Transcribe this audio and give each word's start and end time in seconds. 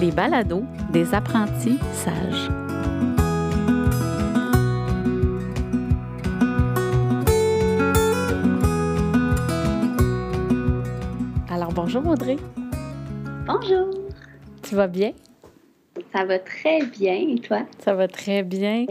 les 0.00 0.10
balados 0.10 0.64
des 0.92 1.12
apprentis 1.14 1.78
sages. 1.92 2.50
Alors 11.50 11.72
bonjour 11.74 12.06
Audrey. 12.06 12.38
Bonjour. 13.46 13.90
Tu 14.62 14.74
vas 14.74 14.86
bien? 14.86 15.12
Ça 16.14 16.24
va 16.24 16.38
très 16.38 16.86
bien 16.86 17.14
et 17.14 17.38
toi? 17.40 17.66
Ça 17.84 17.92
va 17.94 18.08
très 18.08 18.42
bien. 18.42 18.86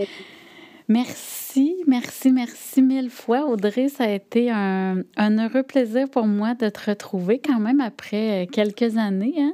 Merci, 0.87 1.38
merci, 1.87 2.31
merci 2.31 2.81
mille 2.81 3.09
fois, 3.09 3.45
Audrey. 3.45 3.89
Ça 3.89 4.05
a 4.05 4.09
été 4.09 4.51
un, 4.51 5.03
heureux 5.17 5.63
plaisir 5.63 6.09
pour 6.09 6.25
moi 6.25 6.53
de 6.53 6.69
te 6.69 6.89
retrouver 6.89 7.39
quand 7.39 7.59
même 7.59 7.81
après 7.81 8.43
euh, 8.43 8.45
quelques 8.45 8.97
années. 8.97 9.35
Hein. 9.37 9.53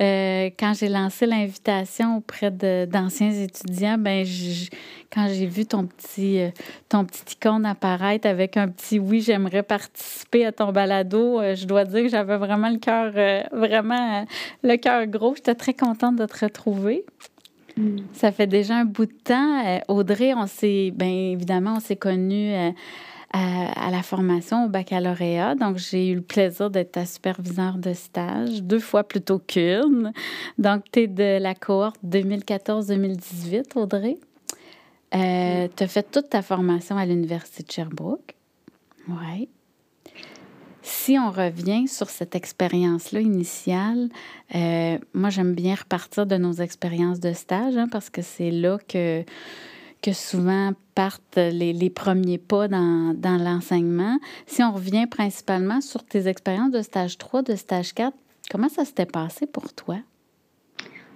Euh, 0.00 0.50
quand 0.58 0.72
j'ai 0.74 0.88
lancé 0.88 1.26
l'invitation 1.26 2.16
auprès 2.16 2.50
d'anciens 2.50 3.30
étudiants, 3.30 3.98
ben, 3.98 4.24
quand 5.12 5.28
j'ai 5.28 5.46
vu 5.46 5.66
ton 5.66 5.86
petit, 5.86 6.40
euh, 6.40 6.50
ton 6.88 7.04
petit 7.04 7.34
icône 7.34 7.66
apparaître 7.66 8.26
avec 8.28 8.56
un 8.56 8.68
petit 8.68 8.98
oui, 8.98 9.20
j'aimerais 9.20 9.62
participer 9.62 10.46
à 10.46 10.52
ton 10.52 10.72
balado, 10.72 11.40
je 11.54 11.66
dois 11.66 11.84
dire 11.84 12.02
que 12.02 12.08
j'avais 12.08 12.36
vraiment 12.36 12.70
le 12.70 12.78
cœur, 12.78 13.12
vraiment 13.52 14.26
le 14.62 14.76
cœur 14.76 15.06
gros. 15.06 15.34
J'étais 15.34 15.54
très 15.54 15.74
contente 15.74 16.16
de 16.16 16.26
te 16.26 16.44
retrouver. 16.44 17.04
Mm. 17.76 17.98
Ça 18.12 18.32
fait 18.32 18.46
déjà 18.46 18.76
un 18.76 18.84
bout 18.84 19.06
de 19.06 19.12
temps. 19.12 19.66
Euh, 19.66 19.78
Audrey, 19.88 20.34
on 20.34 20.46
s'est, 20.46 20.92
bien 20.94 21.32
évidemment, 21.32 21.74
on 21.76 21.80
s'est 21.80 21.96
connus 21.96 22.52
euh, 22.52 22.70
à, 23.32 23.90
la 23.90 24.02
formation 24.02 24.66
au 24.66 24.68
baccalauréat. 24.68 25.54
Donc, 25.54 25.78
j'ai 25.78 26.08
eu 26.08 26.14
le 26.16 26.22
plaisir 26.22 26.70
d'être 26.70 26.92
ta 26.92 27.06
superviseur 27.06 27.78
de 27.78 27.92
stage, 27.92 28.62
deux 28.62 28.78
fois 28.78 29.04
plutôt 29.04 29.38
qu'une. 29.38 30.12
Donc, 30.58 30.84
tu 30.92 31.00
es 31.00 31.06
de 31.06 31.38
la 31.40 31.54
cohorte 31.54 32.00
2014-2018, 32.04 33.76
Audrey. 33.76 34.16
Euh, 35.14 35.66
mm. 35.66 35.68
tu 35.76 35.82
as 35.82 35.88
fait 35.88 36.10
toute 36.10 36.30
ta 36.30 36.42
formation 36.42 36.96
à 36.96 37.06
l'Université 37.06 37.62
de 37.62 37.70
Sherbrooke. 37.70 38.34
Oui 39.08 39.48
si 40.84 41.18
on 41.18 41.30
revient 41.30 41.88
sur 41.88 42.10
cette 42.10 42.36
expérience-là 42.36 43.20
initiale, 43.20 44.10
euh, 44.54 44.98
moi, 45.14 45.30
j'aime 45.30 45.54
bien 45.54 45.74
repartir 45.74 46.26
de 46.26 46.36
nos 46.36 46.52
expériences 46.52 47.20
de 47.20 47.32
stage 47.32 47.74
hein, 47.78 47.88
parce 47.90 48.10
que 48.10 48.20
c'est 48.20 48.50
là 48.50 48.76
que, 48.86 49.24
que 50.02 50.12
souvent 50.12 50.72
partent 50.94 51.36
les, 51.36 51.88
premiers 51.88 52.36
pas 52.36 52.68
dans, 52.68 53.14
dans 53.16 53.42
l'enseignement. 53.42 54.18
Si 54.46 54.62
on 54.62 54.72
revient 54.72 55.06
principalement 55.06 55.80
sur 55.80 56.04
tes 56.04 56.28
expériences 56.28 56.70
de 56.70 56.82
stage 56.82 57.16
3, 57.16 57.40
de 57.42 57.56
stage 57.56 57.94
4, 57.94 58.14
comment 58.50 58.68
ça 58.68 58.84
s'était 58.84 59.06
passé 59.06 59.46
pour 59.46 59.72
toi? 59.72 59.96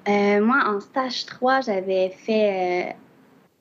Euh, 0.09 0.43
moi, 0.43 0.63
en 0.67 0.81
stage 0.81 1.27
3, 1.27 1.61
j'avais 1.61 2.09
fait 2.09 2.89
euh, 2.89 2.93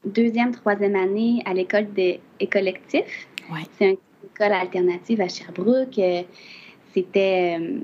deuxième, 0.06 0.54
troisième 0.56 0.96
année 0.96 1.44
à 1.46 1.54
l'école 1.54 1.92
des 1.92 2.22
collectifs. 2.50 3.28
Ouais. 3.52 3.64
C'est 3.78 3.92
un 3.92 3.96
école 4.38 4.54
alternative 4.54 5.22
à 5.22 5.28
Sherbrooke. 5.28 6.00
Euh, 6.00 6.22
c'était 6.94 7.58
euh, 7.60 7.80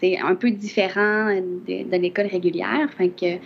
c'est 0.00 0.18
un 0.18 0.34
peu 0.34 0.50
différent 0.50 1.34
de, 1.34 1.96
l'école 1.96 2.26
régulière. 2.26 2.84
Enfin 2.84 3.08
que 3.08 3.38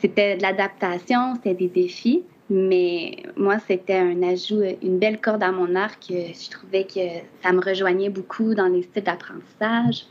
c'était 0.00 0.36
de 0.36 0.42
l'adaptation, 0.42 1.34
c'était 1.36 1.54
des 1.54 1.68
défis. 1.68 2.22
Mais 2.50 3.16
moi, 3.36 3.58
c'était 3.66 3.96
un 3.96 4.22
ajout, 4.22 4.62
une 4.82 4.98
belle 4.98 5.18
corde 5.20 5.42
à 5.42 5.50
mon 5.50 5.74
arc. 5.74 6.04
Je 6.10 6.50
trouvais 6.50 6.84
que 6.84 7.24
ça 7.42 7.52
me 7.52 7.60
rejoignait 7.60 8.10
beaucoup 8.10 8.54
dans 8.54 8.68
les 8.68 8.82
styles 8.82 9.02
d'apprentissage. 9.02 10.06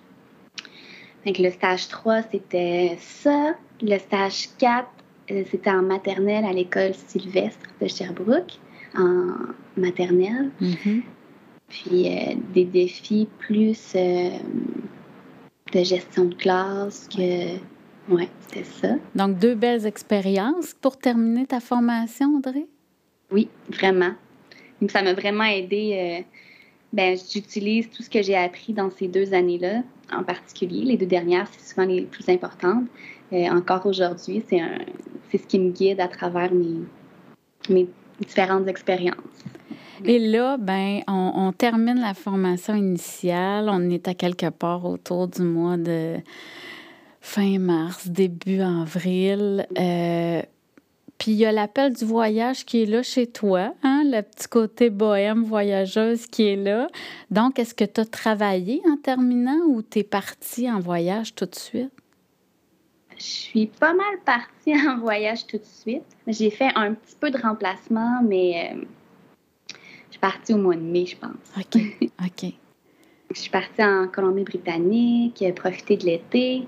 le 1.26 1.50
stage 1.52 1.88
3, 1.90 2.24
c'était 2.32 2.98
ça. 3.00 3.56
Le 3.82 3.98
stage 4.00 4.50
4, 4.58 4.88
euh, 5.32 5.44
c'était 5.52 5.70
en 5.70 5.84
maternelle 5.84 6.44
à 6.44 6.52
l'école 6.52 6.94
Sylvestre 6.96 7.70
de 7.80 7.88
Sherbrooke 7.88 8.58
en 8.98 9.34
maternelle. 9.78 10.52
Mm-hmm. 10.62 11.02
Puis 11.70 12.08
euh, 12.08 12.36
des 12.54 12.66
défis 12.66 13.28
plus 13.40 13.94
euh, 13.96 14.30
de 15.74 15.84
gestion 15.84 16.26
de 16.26 16.36
classe 16.36 17.08
que. 17.08 17.58
Oui, 18.10 18.28
c'était 18.42 18.66
ça. 18.66 18.96
Donc, 19.16 19.40
deux 19.40 19.56
belles 19.56 19.86
expériences 19.86 20.74
pour 20.74 20.98
terminer 20.98 21.46
ta 21.46 21.62
formation, 21.62 22.36
Audrey? 22.36 22.68
Oui, 23.32 23.48
vraiment. 23.70 24.12
Donc, 24.82 24.92
ça 24.92 25.02
m'a 25.02 25.14
vraiment 25.14 25.46
aidé. 25.46 26.22
Euh, 26.22 26.24
ben, 26.92 27.18
j'utilise 27.18 27.90
tout 27.90 28.04
ce 28.04 28.10
que 28.10 28.22
j'ai 28.22 28.36
appris 28.36 28.74
dans 28.74 28.92
ces 28.92 29.08
deux 29.08 29.34
années-là, 29.34 29.84
en 30.12 30.24
particulier. 30.24 30.84
Les 30.84 30.98
deux 30.98 31.08
dernières, 31.08 31.48
c'est 31.48 31.74
souvent 31.74 31.88
les 31.88 32.02
plus 32.02 32.28
importantes. 32.30 32.86
encore 33.32 33.86
aujourd'hui, 33.88 34.44
c'est, 34.48 34.60
c'est 35.32 35.40
ce 35.40 35.48
qui 35.48 35.58
me 35.58 35.72
guide 35.72 36.00
à 36.00 36.08
travers 36.08 36.54
mes, 36.54 36.82
mes 37.70 37.88
différentes 38.20 38.68
expériences. 38.68 39.18
Et 40.06 40.20
là, 40.20 40.58
ben, 40.58 41.02
on, 41.08 41.54
termine 41.54 42.00
la 42.00 42.14
formation 42.14 42.76
initiale. 42.76 43.70
On 43.70 43.90
est 43.90 44.08
à 44.08 44.14
quelque 44.14 44.50
part 44.50 44.86
autour 44.86 45.28
du 45.28 45.44
mois 45.44 45.78
de 45.78 46.18
fin 47.22 47.58
mars, 47.58 48.08
début 48.08 48.60
avril. 48.60 49.66
Euh, 49.78 50.42
puis 51.18 51.32
il 51.32 51.38
y 51.38 51.46
a 51.46 51.54
l'appel 51.54 51.94
du 51.94 52.04
voyage 52.04 52.66
qui 52.66 52.84
est 52.84 52.86
là 52.86 53.02
chez 53.02 53.28
toi, 53.28 53.74
hein, 53.84 54.04
le 54.06 54.22
petit 54.22 54.50
côté 54.50 54.90
bohème 54.90 55.44
voyageuse 55.44 56.28
qui 56.28 56.48
est 56.48 56.58
là. 56.58 56.90
Donc, 57.32 57.60
est-ce 57.60 57.74
que 57.74 57.86
tu 57.86 58.02
as 58.02 58.06
travaillé 58.06 58.82
en 58.92 58.98
terminant 58.98 59.60
ou 59.68 59.82
tu 59.82 60.00
es 60.00 60.04
partie 60.04 60.70
en 60.70 60.82
voyage 60.82 61.34
tout 61.34 61.46
de 61.46 61.56
suite? 61.56 61.94
Je 63.24 63.30
suis 63.30 63.68
pas 63.68 63.94
mal 63.94 64.20
partie 64.26 64.76
en 64.88 64.98
voyage 64.98 65.48
tout 65.48 65.58
de 65.58 65.64
suite. 65.64 66.04
J'ai 66.28 66.50
fait 66.50 66.70
un 66.76 66.94
petit 66.94 67.16
peu 67.18 67.32
de 67.32 67.38
remplacement, 67.38 68.22
mais 68.22 68.74
euh, 68.74 68.82
je 69.70 70.12
suis 70.12 70.20
partie 70.20 70.54
au 70.54 70.58
mois 70.58 70.76
de 70.76 70.82
mai, 70.82 71.06
je 71.06 71.16
pense. 71.16 71.32
OK. 71.58 71.82
OK. 72.26 72.52
je 73.34 73.40
suis 73.40 73.50
partie 73.50 73.82
en 73.82 74.08
Colombie-Britannique, 74.10 75.44
profiter 75.56 75.96
de 75.96 76.06
l'été. 76.06 76.68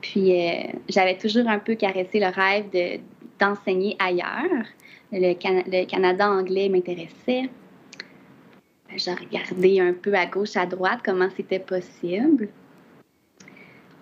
Puis 0.00 0.32
euh, 0.32 0.64
j'avais 0.88 1.16
toujours 1.16 1.48
un 1.48 1.60
peu 1.60 1.76
caressé 1.76 2.18
le 2.18 2.26
rêve 2.26 2.70
de, 2.70 3.00
d'enseigner 3.38 3.96
ailleurs. 4.00 4.66
Le, 5.12 5.32
le 5.32 5.84
Canada 5.86 6.28
anglais 6.28 6.68
m'intéressait. 6.68 7.48
J'ai 8.96 9.14
regardé 9.14 9.80
un 9.80 9.92
peu 9.92 10.14
à 10.14 10.26
gauche, 10.26 10.56
à 10.56 10.66
droite 10.66 11.00
comment 11.04 11.28
c'était 11.36 11.60
possible. 11.60 12.48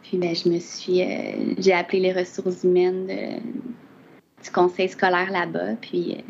Puis 0.02 0.18
ben, 0.18 0.34
je 0.34 0.48
me 0.48 0.58
suis, 0.58 1.02
euh, 1.02 1.54
j'ai 1.58 1.72
appelé 1.72 2.00
les 2.00 2.12
ressources 2.12 2.64
humaines 2.64 3.06
du 4.42 4.50
conseil 4.50 4.88
scolaire 4.88 5.30
là-bas. 5.30 5.76
Puis 5.80 6.16
euh, 6.16 6.22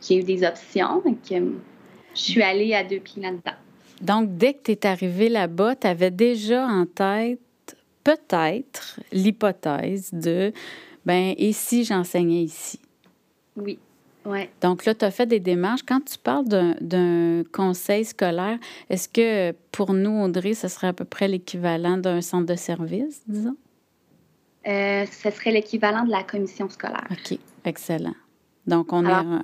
j'ai 0.00 0.18
eu 0.18 0.22
des 0.22 0.44
options. 0.44 1.02
Donc, 1.04 1.18
je 1.28 2.20
suis 2.20 2.42
allée 2.42 2.74
à 2.74 2.82
deux 2.84 3.00
pieds 3.00 3.22
là-dedans. 3.22 3.56
Donc, 4.00 4.36
dès 4.36 4.54
que 4.54 4.62
tu 4.64 4.72
es 4.72 4.86
arrivée 4.86 5.28
là-bas, 5.28 5.76
tu 5.76 5.86
avais 5.86 6.10
déjà 6.10 6.66
en 6.66 6.84
tête 6.84 7.40
peut-être 8.04 9.00
l'hypothèse 9.10 10.10
de, 10.12 10.52
ben, 11.04 11.34
et 11.36 11.52
si 11.52 11.84
j'enseignais 11.84 12.42
ici? 12.42 12.78
Oui. 13.56 13.78
Ouais. 14.26 14.50
Donc 14.60 14.84
là, 14.84 14.94
tu 14.94 15.04
as 15.04 15.10
fait 15.10 15.26
des 15.26 15.38
démarches. 15.38 15.82
Quand 15.86 16.00
tu 16.04 16.18
parles 16.18 16.46
d'un 16.80 17.44
conseil 17.52 18.04
scolaire, 18.04 18.58
est-ce 18.90 19.08
que 19.08 19.52
pour 19.70 19.94
nous, 19.94 20.24
Audrey, 20.24 20.54
ce 20.54 20.66
serait 20.68 20.88
à 20.88 20.92
peu 20.92 21.04
près 21.04 21.28
l'équivalent 21.28 21.96
d'un 21.96 22.20
centre 22.20 22.46
de 22.46 22.56
service, 22.56 23.22
disons? 23.26 23.56
Euh, 24.66 25.06
ce 25.06 25.30
serait 25.30 25.52
l'équivalent 25.52 26.04
de 26.04 26.10
la 26.10 26.24
commission 26.24 26.68
scolaire. 26.68 27.06
OK, 27.10 27.38
excellent. 27.64 28.16
Donc, 28.66 28.92
on 28.92 29.06
est... 29.06 29.42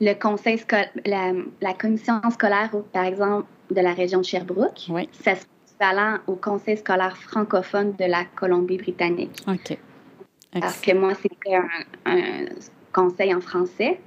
Le 0.00 0.14
conseil 0.14 0.56
scolaire, 0.56 0.90
la, 1.04 1.74
commission 1.74 2.22
scolaire, 2.30 2.70
par 2.90 3.04
exemple, 3.04 3.46
de 3.70 3.82
la 3.82 3.92
région 3.92 4.20
de 4.20 4.24
Sherbrooke, 4.24 4.86
oui. 4.88 5.10
ça 5.12 5.34
serait 5.34 5.46
équivalent 5.68 6.18
au 6.26 6.36
conseil 6.36 6.78
scolaire 6.78 7.14
francophone 7.18 7.94
de 7.96 8.06
la 8.06 8.24
Colombie-Britannique. 8.24 9.44
OK. 9.46 9.76
Parce 10.58 10.80
que 10.80 10.92
moi, 10.92 11.12
c'était 11.14 11.56
un 12.06 12.46
conseil 12.92 13.34
en 13.34 13.40
français, 13.40 14.00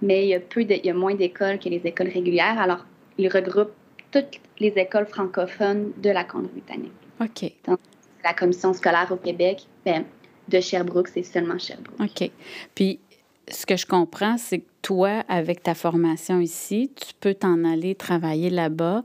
mais 0.00 0.24
il 0.24 0.28
y 0.28 0.34
a, 0.34 0.40
peu 0.40 0.64
de, 0.64 0.74
il 0.74 0.86
y 0.86 0.90
a 0.90 0.94
moins 0.94 1.14
d'écoles 1.14 1.58
que 1.58 1.68
les 1.68 1.80
écoles 1.84 2.08
régulières. 2.08 2.58
Alors, 2.58 2.84
il 3.18 3.28
regroupe 3.28 3.70
toutes 4.10 4.40
les 4.58 4.72
écoles 4.76 5.06
francophones 5.06 5.92
de 5.98 6.10
la 6.10 6.24
Colombie-Britannique. 6.24 6.92
OK. 7.20 7.52
Donc, 7.66 7.78
la 8.24 8.34
commission 8.34 8.72
scolaire 8.72 9.08
au 9.10 9.16
Québec, 9.16 9.66
ben, 9.84 10.04
de 10.48 10.60
Sherbrooke, 10.60 11.08
c'est 11.08 11.22
seulement 11.22 11.58
Sherbrooke. 11.58 12.00
OK. 12.00 12.30
Puis, 12.74 13.00
ce 13.48 13.66
que 13.66 13.76
je 13.76 13.86
comprends, 13.86 14.36
c'est 14.38 14.60
que 14.60 14.68
toi, 14.82 15.24
avec 15.28 15.62
ta 15.62 15.74
formation 15.74 16.40
ici, 16.40 16.90
tu 16.94 17.12
peux 17.20 17.34
t'en 17.34 17.64
aller 17.64 17.94
travailler 17.94 18.50
là-bas, 18.50 19.02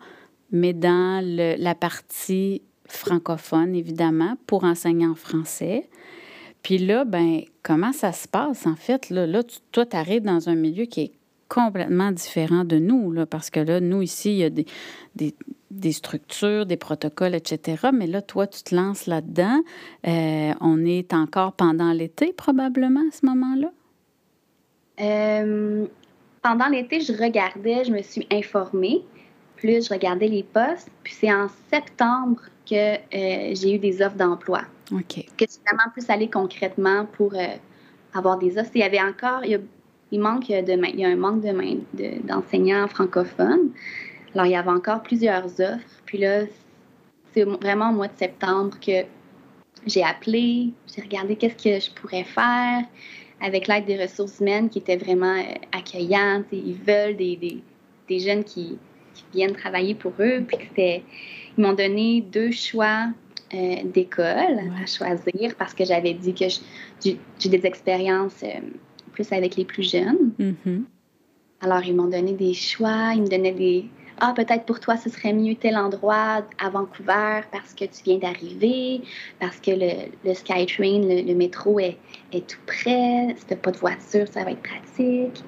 mais 0.52 0.74
dans 0.74 1.24
le, 1.24 1.56
la 1.58 1.76
partie 1.76 2.62
francophone, 2.88 3.76
évidemment, 3.76 4.38
pour 4.48 4.64
enseigner 4.64 5.06
en 5.06 5.16
français. 5.16 5.90
Puis 6.68 6.80
là, 6.80 7.06
ben, 7.06 7.44
comment 7.64 7.94
ça 7.94 8.12
se 8.12 8.28
passe 8.28 8.68
en 8.68 8.76
fait? 8.76 9.10
Là, 9.10 9.26
là 9.26 9.42
toi, 9.72 9.86
tu 9.86 9.96
arrives 9.96 10.24
dans 10.24 10.50
un 10.50 10.56
milieu 10.56 10.84
qui 10.84 11.00
est 11.00 11.12
complètement 11.48 12.12
différent 12.12 12.66
de 12.66 12.78
nous, 12.78 13.14
là, 13.14 13.26
parce 13.26 13.50
que 13.50 13.62
là, 13.62 13.80
nous, 13.80 14.02
ici, 14.02 14.32
il 14.32 14.38
y 14.40 14.44
a 14.44 14.50
des, 14.50 14.66
des 15.72 15.92
structures, 15.94 16.66
des 16.66 16.76
protocoles, 16.76 17.36
etc. 17.36 17.88
Mais 17.94 18.06
là, 18.06 18.22
toi, 18.22 18.48
tu 18.48 18.64
te 18.64 18.76
lances 18.76 19.08
là-dedans. 19.08 19.62
Euh, 20.10 20.54
on 20.60 20.84
est 20.84 21.14
encore 21.14 21.54
pendant 21.54 21.94
l'été, 21.94 22.34
probablement, 22.34 23.00
à 23.00 23.16
ce 23.16 23.26
moment-là? 23.28 23.72
Euh, 25.00 25.86
pendant 26.42 26.68
l'été, 26.68 27.00
je 27.00 27.14
regardais, 27.14 27.86
je 27.86 27.94
me 27.94 28.02
suis 28.02 28.28
informée. 28.30 29.06
Plus 29.56 29.88
je 29.88 29.94
regardais 29.94 30.28
les 30.28 30.44
postes. 30.44 30.92
Puis 31.04 31.16
c'est 31.18 31.34
en 31.34 31.48
septembre 31.72 32.42
que 32.70 32.96
euh, 32.96 33.56
j'ai 33.56 33.76
eu 33.76 33.80
des 33.80 34.02
offres 34.02 34.18
d'emploi. 34.18 34.64
OK. 34.92 35.26
Que 35.38 35.46
suis 35.50 35.62
vraiment 35.66 35.92
allée 36.10 36.30
concrètement 36.30 37.06
pour 37.06 37.34
avoir 38.14 38.38
des 38.38 38.58
offres. 38.58 38.72
Il 38.76 38.82
y 38.82 38.84
avait 38.84 39.02
encore, 39.02 39.44
il, 39.44 40.20
manque 40.20 40.48
de 40.48 40.88
il 40.88 41.00
y 41.00 41.06
a 41.06 41.10
un 41.10 41.16
manque 41.16 41.42
de 41.42 42.26
d'enseignants 42.26 42.88
francophones. 42.88 43.72
Alors, 44.34 44.46
il 44.46 44.52
y 44.52 44.56
avait 44.56 44.70
encore 44.70 45.02
plusieurs 45.02 45.46
offres. 45.60 46.02
Puis 46.06 46.20
là, 46.20 46.44
c'est 47.34 47.44
vraiment 47.44 47.90
au 47.90 47.94
mois 47.94 48.08
de 48.08 48.18
septembre 48.18 48.78
que 48.80 49.04
j'ai 49.86 50.04
appelé, 50.04 50.74
j'ai 50.94 51.02
regardé 51.02 51.36
qu'est-ce 51.36 51.56
que 51.56 51.80
je 51.80 51.92
pourrais 51.92 52.24
faire 52.24 52.84
avec 53.42 53.68
l'aide 53.68 53.86
des 53.86 54.02
ressources 54.02 54.40
humaines 54.40 54.70
qui 54.70 54.80
étaient 54.80 54.98
vraiment 54.98 55.36
euh, 55.36 55.54
accueillantes. 55.72 56.46
ils 56.52 56.76
veulent 56.76 57.16
des, 57.16 57.62
des, 58.08 58.20
jeunes 58.20 58.44
qui, 58.44 58.80
viennent 59.34 59.56
travailler 59.56 59.96
pour 59.96 60.14
eux. 60.20 60.44
Puis 60.48 60.58
ils 61.58 61.62
m'ont 61.62 61.74
donné 61.74 62.22
deux 62.22 62.52
choix 62.52 63.08
euh, 63.54 63.76
d'école 63.86 64.60
à 64.82 64.86
choisir 64.86 65.56
parce 65.58 65.74
que 65.74 65.86
j'avais 65.86 66.14
dit 66.14 66.34
que 66.34 66.46
j'ai 67.02 67.50
des 67.50 67.66
expériences 67.66 68.44
euh, 68.44 68.60
plus 69.14 69.32
avec 69.32 69.56
les 69.56 69.66
plus 69.66 69.90
jeunes. 69.90 70.32
Mm-hmm. 70.40 70.84
Alors, 71.62 71.84
ils 71.84 71.96
m'ont 71.96 72.08
donné 72.10 72.34
des 72.34 72.54
choix, 72.54 73.14
ils 73.16 73.22
me 73.22 73.28
donnaient 73.28 73.52
des, 73.52 73.86
ah, 74.20 74.34
peut-être 74.36 74.66
pour 74.66 74.80
toi, 74.80 74.98
ce 74.98 75.10
serait 75.10 75.34
mieux 75.34 75.56
tel 75.56 75.78
endroit 75.78 76.44
à 76.58 76.70
Vancouver 76.70 77.42
parce 77.52 77.74
que 77.74 77.86
tu 77.86 78.04
viens 78.04 78.18
d'arriver, 78.18 79.02
parce 79.40 79.58
que 79.60 79.72
le, 79.72 80.12
le 80.26 80.34
SkyTrain, 80.34 81.02
le, 81.04 81.34
métro 81.36 81.80
est, 81.80 81.98
est, 82.34 82.48
tout 82.48 82.60
près. 82.66 83.36
Si 83.38 83.46
tu 83.46 83.54
n'as 83.54 83.60
pas 83.60 83.72
de 83.72 83.78
voiture, 83.78 84.28
ça 84.32 84.44
va 84.44 84.52
être 84.52 84.64
pratique. 84.64 85.44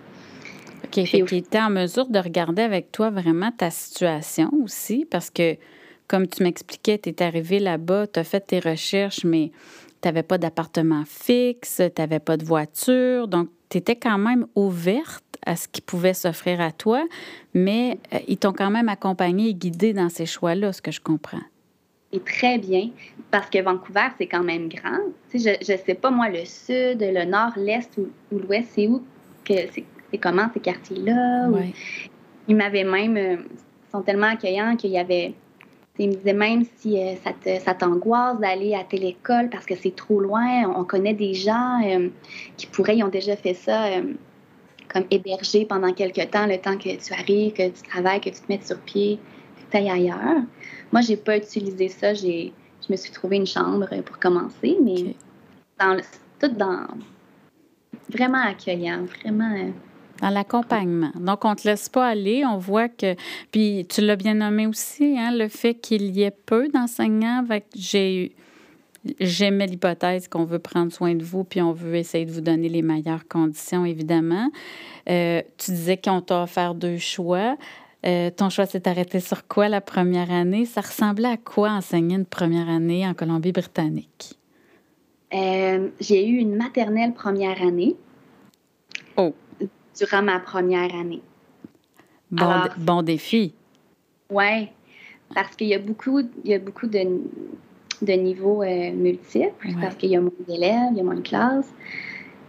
OK. 0.83 1.05
Fait 1.05 1.21
qu'il 1.23 1.37
était 1.39 1.59
en 1.59 1.71
mesure 1.71 2.07
de 2.07 2.19
regarder 2.19 2.61
avec 2.61 2.91
toi 2.91 3.09
vraiment 3.09 3.51
ta 3.51 3.71
situation 3.71 4.51
aussi, 4.63 5.05
parce 5.09 5.31
que, 5.31 5.55
comme 6.09 6.27
tu 6.27 6.43
m'expliquais, 6.43 6.97
tu 6.97 7.09
es 7.09 7.23
arrivé 7.23 7.59
là-bas, 7.59 8.07
tu 8.07 8.19
as 8.19 8.23
fait 8.25 8.41
tes 8.41 8.59
recherches, 8.59 9.23
mais 9.23 9.51
tu 10.01 10.07
n'avais 10.07 10.23
pas 10.23 10.37
d'appartement 10.37 11.03
fixe, 11.05 11.81
tu 11.95 12.01
n'avais 12.01 12.19
pas 12.19 12.35
de 12.35 12.43
voiture. 12.43 13.27
Donc, 13.27 13.49
tu 13.69 13.77
étais 13.77 13.95
quand 13.95 14.17
même 14.17 14.47
ouverte 14.55 15.23
à 15.45 15.55
ce 15.55 15.67
qui 15.67 15.81
pouvait 15.81 16.15
s'offrir 16.15 16.59
à 16.61 16.71
toi, 16.71 17.05
mais 17.53 17.99
euh, 18.13 18.17
ils 18.27 18.37
t'ont 18.37 18.51
quand 18.53 18.71
même 18.71 18.89
accompagné 18.89 19.49
et 19.49 19.53
guidé 19.53 19.93
dans 19.93 20.09
ces 20.09 20.25
choix-là, 20.25 20.73
ce 20.73 20.81
que 20.81 20.91
je 20.91 20.99
comprends. 20.99 21.41
Et 22.11 22.19
très 22.19 22.57
bien, 22.57 22.89
parce 23.29 23.49
que 23.51 23.61
Vancouver, 23.61 24.07
c'est 24.17 24.25
quand 24.25 24.43
même 24.43 24.67
grand. 24.67 24.97
Tu 25.29 25.39
sais, 25.39 25.59
je 25.61 25.71
ne 25.73 25.77
sais 25.77 25.93
pas, 25.93 26.09
moi, 26.09 26.27
le 26.29 26.43
sud, 26.43 26.99
le 26.99 27.23
nord, 27.25 27.51
l'est 27.55 27.89
ou, 27.97 28.09
l'ouest, 28.31 28.67
c'est 28.73 28.87
où 28.87 29.03
que 29.45 29.53
c'est 29.71 30.17
comment 30.17 30.49
ces 30.53 30.59
quartiers-là. 30.59 31.49
Ils 32.47 32.55
m'avaient 32.55 32.83
même, 32.83 33.15
euh, 33.15 33.35
ils 33.35 33.91
sont 33.91 34.01
tellement 34.01 34.31
accueillants 34.31 34.75
qu'il 34.75 34.89
y 34.89 34.97
avait 34.97 35.35
ils 35.99 36.09
me 36.09 36.15
disaient 36.15 36.33
même 36.33 36.63
si 36.77 36.99
euh, 36.99 37.15
ça 37.59 37.73
t'angoisse 37.73 38.39
d'aller 38.39 38.73
à 38.73 38.83
telle 38.83 39.03
école 39.03 39.49
parce 39.49 39.65
que 39.65 39.75
c'est 39.75 39.95
trop 39.95 40.19
loin, 40.19 40.63
on 40.75 40.83
connaît 40.83 41.13
des 41.13 41.33
gens 41.33 41.79
qui 42.57 42.67
pourraient, 42.67 42.97
ils 42.97 43.03
ont 43.03 43.09
déjà 43.09 43.35
fait 43.35 43.53
ça, 43.53 43.89
comme 44.91 45.05
héberger 45.11 45.65
pendant 45.65 45.93
quelques 45.93 46.29
temps, 46.31 46.47
le 46.47 46.57
temps 46.57 46.77
que 46.77 46.95
tu 46.95 47.13
arrives, 47.13 47.53
que 47.53 47.69
tu 47.69 47.83
travailles, 47.83 48.19
que 48.19 48.29
tu 48.29 48.41
te 48.41 48.45
mettes 48.49 48.65
sur 48.65 48.79
pied, 48.79 49.19
que 49.55 49.71
tu 49.71 49.77
ailles 49.77 49.89
ailleurs. 49.89 50.43
Moi, 50.91 51.01
j'ai 51.01 51.17
pas 51.17 51.37
utilisé 51.37 51.87
ça. 51.89 52.13
J'ai, 52.13 52.51
je 52.85 52.91
me 52.91 52.97
suis 52.97 53.11
trouvé 53.11 53.37
une 53.37 53.47
chambre 53.47 53.87
pour 54.01 54.19
commencer, 54.19 54.77
mais 54.83 55.15
dans 55.79 55.97
tout 56.39 56.47
dans 56.47 56.87
vraiment 58.09 58.43
accueillant, 58.43 59.05
vraiment. 59.05 59.71
Dans 60.21 60.29
l'accompagnement. 60.29 61.11
Donc, 61.15 61.45
on 61.45 61.51
ne 61.51 61.55
te 61.55 61.67
laisse 61.67 61.87
pas 61.87 62.07
aller. 62.07 62.43
On 62.45 62.57
voit 62.57 62.89
que. 62.89 63.15
Puis, 63.51 63.85
tu 63.89 64.01
l'as 64.01 64.15
bien 64.15 64.35
nommé 64.35 64.67
aussi, 64.67 65.17
hein, 65.17 65.31
le 65.31 65.47
fait 65.47 65.75
qu'il 65.75 66.15
y 66.15 66.23
ait 66.23 66.31
peu 66.31 66.67
d'enseignants. 66.69 67.45
J'ai 67.75 68.35
J'aimais 69.19 69.65
l'hypothèse 69.65 70.27
qu'on 70.27 70.43
veut 70.43 70.59
prendre 70.59 70.91
soin 70.91 71.15
de 71.15 71.23
vous, 71.23 71.45
puis 71.45 71.61
on 71.61 71.71
veut 71.71 71.95
essayer 71.95 72.25
de 72.25 72.31
vous 72.31 72.41
donner 72.41 72.67
les 72.67 72.81
meilleures 72.81 73.27
conditions, 73.27 73.85
évidemment. 73.85 74.51
Euh, 75.09 75.41
tu 75.57 75.71
disais 75.71 75.97
qu'on 75.97 76.21
t'a 76.21 76.43
offert 76.43 76.75
deux 76.75 76.97
choix. 76.97 77.57
Euh, 78.05 78.29
ton 78.29 78.49
choix 78.49 78.65
s'est 78.65 78.87
arrêté 78.87 79.21
sur 79.21 79.47
quoi 79.47 79.69
la 79.69 79.79
première 79.79 80.31
année? 80.31 80.65
Ça 80.65 80.81
ressemblait 80.81 81.29
à 81.29 81.37
quoi 81.37 81.71
enseigner 81.71 82.15
une 82.15 82.25
première 82.25 82.67
année 82.67 83.07
en 83.07 83.13
Colombie-Britannique? 83.13 84.37
Euh, 85.33 85.89
j'ai 85.99 86.27
eu 86.27 86.37
une 86.37 86.55
maternelle 86.55 87.13
première 87.13 87.61
année. 87.61 87.95
Oh. 89.15 89.33
Durant 89.99 90.23
ma 90.23 90.39
première 90.39 90.93
année. 90.95 91.21
Bon, 92.31 92.63
bon 92.77 93.01
défi. 93.01 93.53
Oui, 94.29 94.69
parce 95.33 95.55
qu'il 95.55 95.67
y 95.67 95.73
a 95.73 95.79
beaucoup, 95.79 96.19
il 96.19 96.51
y 96.51 96.53
a 96.53 96.59
beaucoup 96.59 96.87
de, 96.87 96.99
de 98.01 98.13
niveaux 98.13 98.63
euh, 98.63 98.91
multiples 98.91 99.73
parce 99.81 99.95
qu'il 99.95 100.09
y 100.09 100.15
a 100.15 100.21
moins 100.21 100.31
d'élèves, 100.47 100.89
il 100.91 100.97
y 100.97 101.01
a 101.01 101.03
moins 101.03 101.15
de 101.15 101.21
classes. 101.21 101.73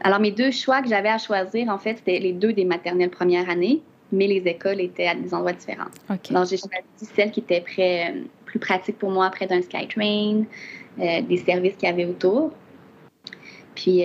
Alors, 0.03 0.21
mes 0.21 0.31
deux 0.31 0.51
choix 0.51 0.81
que 0.81 0.89
j'avais 0.89 1.09
à 1.09 1.19
choisir, 1.19 1.69
en 1.69 1.79
fait, 1.79 1.97
c'était 1.99 2.19
les 2.19 2.33
deux 2.33 2.53
des 2.53 2.65
maternelles 2.65 3.11
première 3.11 3.51
année, 3.51 3.83
mais 4.13 4.27
les 4.27 4.43
écoles 4.47 4.81
étaient 4.81 5.07
à 5.07 5.15
des 5.15 5.35
endroits 5.35 5.53
différents. 5.53 5.91
Donc, 6.09 6.47
j'ai 6.47 6.57
choisi 6.57 6.85
celle 7.15 7.31
qui 7.31 7.41
était 7.41 7.61
près, 7.61 8.11
euh, 8.11 8.23
plus 8.47 8.59
pratique 8.59 8.99
pour 8.99 9.11
moi, 9.11 9.29
près 9.31 9.47
d'un 9.47 9.61
SkyTrain, 9.61 10.45
euh, 10.99 11.23
des 11.23 11.37
services 11.37 11.75
qu'il 11.77 11.89
y 11.89 11.93
avait 11.93 12.07
autour. 12.07 12.53
Puis, 13.75 14.05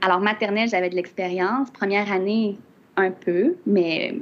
alors, 0.00 0.20
maternelle, 0.20 0.68
j'avais 0.68 0.90
de 0.90 0.94
l'expérience. 0.94 1.70
Première 1.70 2.10
année, 2.12 2.56
un 2.96 3.10
peu, 3.10 3.56
mais 3.66 4.14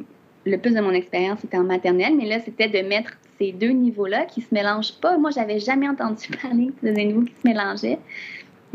le 0.46 0.58
plus 0.58 0.74
de 0.74 0.80
mon 0.80 0.92
expérience, 0.92 1.40
c'était 1.40 1.58
en 1.58 1.64
maternelle. 1.64 2.14
Mais 2.16 2.26
là, 2.26 2.40
c'était 2.40 2.68
de 2.68 2.86
mettre 2.86 3.12
ces 3.38 3.52
deux 3.52 3.70
niveaux-là 3.70 4.24
qui 4.24 4.40
se 4.40 4.52
mélangent 4.52 4.98
pas. 5.00 5.18
Moi, 5.18 5.30
j'avais 5.30 5.58
jamais 5.58 5.88
entendu 5.88 6.28
parler 6.42 6.70
de 6.82 6.92
des 6.92 7.04
niveaux 7.04 7.22
qui 7.22 7.34
se 7.34 7.46
mélangeaient. 7.46 7.98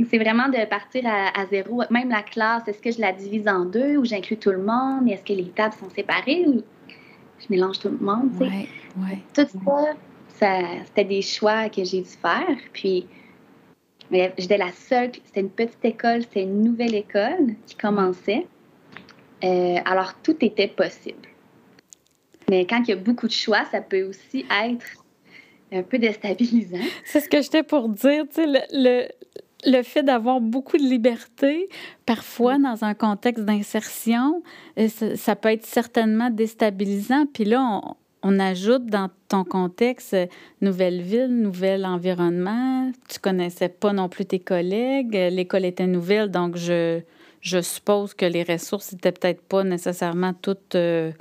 C'est 0.10 0.18
vraiment 0.18 0.50
de 0.50 0.66
partir 0.66 1.04
à, 1.06 1.46
zéro. 1.50 1.82
Même 1.90 2.10
la 2.10 2.22
classe, 2.22 2.68
est-ce 2.68 2.82
que 2.82 2.92
je 2.92 3.00
la 3.00 3.14
divise 3.14 3.48
en 3.48 3.64
deux 3.64 3.96
ou 3.96 4.04
j'inclus 4.04 4.38
tout 4.38 4.52
le 4.52 4.62
monde? 4.62 5.10
Est-ce 5.10 5.24
que 5.24 5.32
les 5.32 5.50
tables 5.50 5.74
sont 5.74 5.90
séparées 5.90 6.44
ou 6.48 6.62
je 7.40 7.46
mélange 7.50 7.80
tout 7.80 7.90
le 7.90 8.06
monde? 8.06 8.30
Ouais, 8.42 8.68
ouais, 8.98 9.20
tout 9.34 9.48
ça, 10.28 10.60
c'était 10.86 11.06
des 11.06 11.22
choix 11.22 11.70
que 11.70 11.86
j'ai 11.86 12.02
dû 12.02 12.10
faire. 12.10 12.58
Puis, 12.74 13.08
j'étais 14.12 14.58
la 14.58 14.72
seule, 14.72 15.12
c'était 15.26 15.42
une 15.42 15.50
petite 15.50 15.84
école, 15.84 16.22
c'était 16.22 16.44
une 16.44 16.62
nouvelle 16.62 16.96
école 16.96 17.56
qui 17.66 17.76
commençait. 17.76 18.48
Euh, 19.44 19.76
alors, 19.86 20.14
tout 20.24 20.36
était 20.42 20.68
possible. 20.68 21.28
Mais 22.50 22.66
quand 22.66 22.82
il 22.84 22.90
y 22.90 22.94
a 22.94 22.96
beaucoup 22.96 23.28
de 23.28 23.32
choix, 23.32 23.66
ça 23.72 23.82
peut 23.82 24.04
aussi 24.04 24.46
être 24.64 24.86
un 25.72 25.84
peu 25.84 25.98
déstabilisant. 25.98 26.78
C'est 27.04 27.20
ce 27.20 27.30
que 27.30 27.42
j'étais 27.42 27.64
pour 27.64 27.90
dire. 27.90 28.26
Tu 28.30 28.36
sais, 28.36 28.46
le, 28.72 29.08
le, 29.66 29.84
fait 29.84 30.04
d'avoir 30.04 30.40
beaucoup 30.40 30.78
de 30.78 30.84
liberté, 30.84 31.70
parfois 32.06 32.58
mm. 32.58 32.64
dans 32.64 32.84
un 32.84 32.94
contexte 32.94 33.44
d'insertion, 33.44 34.44
euh, 34.80 34.88
ça, 35.16 35.36
peut 35.36 35.50
être 35.50 35.66
certainement 35.66 36.30
déstabilisant. 36.30 37.26
Puis 37.26 37.46
là, 37.46 37.62
on, 37.62 37.96
on 38.28 38.40
ajoute 38.40 38.88
dans 38.88 39.12
ton 39.30 39.44
contexte 39.44 40.16
euh, 40.16 40.26
nouvelle 40.60 41.00
ville, 41.04 41.28
nouvel 41.28 41.86
environnement. 41.86 42.92
Tu 43.08 43.20
connaissais 43.20 43.70
pas 43.70 43.94
non 43.94 44.10
plus 44.10 44.26
tes 44.26 44.40
collègues. 44.40 45.14
L'école 45.14 45.64
était 45.64 45.86
nouvelle, 45.86 46.32
donc 46.32 46.58
je, 46.58 47.02
je 47.42 47.62
suppose 47.62 48.16
que 48.16 48.26
les 48.26 48.42
ressources 48.42 48.94
n'étaient 48.94 49.12
peut-être 49.12 49.44
pas 49.44 49.64
nécessairement 49.64 50.34
toutes 50.34 50.74
euh, 50.74 51.12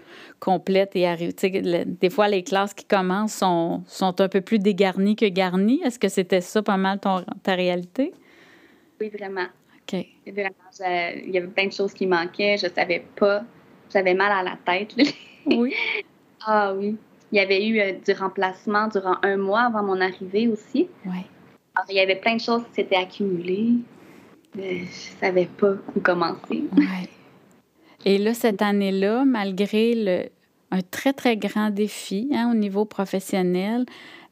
complètes 0.41 0.97
et 0.97 1.07
arrivent. 1.07 1.35
Des 1.35 2.09
fois, 2.11 2.29
les 2.29 2.43
classes 2.43 2.73
qui 2.73 2.87
commencent 2.87 3.35
sont, 3.35 3.83
sont 3.87 4.19
un 4.23 4.29
peu 4.29 4.41
plus 4.41 4.59
dégarnies 4.59 5.15
que 5.15 5.27
garnies. 5.27 5.83
Est-ce 5.85 5.99
que 5.99 6.09
c'était 6.09 6.41
ça 6.41 6.63
pas 6.63 6.79
mal 6.79 7.01
ton, 7.01 7.23
ta 7.43 7.55
réalité? 7.55 8.15
Oui, 8.99 9.11
vraiment. 9.11 9.49
OK. 9.77 10.07
Vraiment, 10.27 10.55
il 10.81 11.35
y 11.35 11.37
avait 11.37 11.49
plein 11.49 11.67
de 11.67 11.73
choses 11.73 11.93
qui 11.93 12.07
manquaient. 12.07 12.57
Je 12.57 12.69
savais 12.75 13.05
pas. 13.15 13.45
J'avais 13.93 14.15
mal 14.15 14.33
à 14.33 14.43
la 14.43 14.57
tête. 14.65 14.95
oui. 15.45 15.75
ah 16.47 16.75
oui. 16.77 16.97
Il 17.33 17.39
y 17.39 17.41
avait 17.41 17.67
eu 17.67 17.81
euh, 17.81 17.93
du 17.93 18.13
remplacement 18.13 18.89
durant 18.89 19.17
un 19.23 19.37
mois 19.37 19.63
avant 19.63 19.83
mon 19.83 20.01
arrivée 20.01 20.47
aussi. 20.49 20.89
Oui. 21.07 21.23
Alors, 21.75 21.87
il 21.91 21.97
y 21.97 22.01
avait 22.01 22.17
plein 22.17 22.37
de 22.37 22.41
choses 22.41 22.63
qui 22.69 22.75
s'étaient 22.75 22.97
accumulées 22.97 23.73
mais 24.55 24.81
je 24.85 25.21
savais 25.21 25.47
pas 25.47 25.75
où 25.95 26.01
commencer. 26.01 26.65
Ouais. 26.77 27.09
Et 28.05 28.19
là, 28.19 28.35
cette 28.35 28.63
année-là, 28.63 29.25
malgré 29.25 29.95
le, 29.95 30.29
un 30.71 30.81
très, 30.83 31.13
très 31.13 31.37
grand 31.37 31.71
défi 31.71 32.31
hein, 32.33 32.51
au 32.53 32.55
niveau 32.55 32.85
professionnel, 32.85 33.87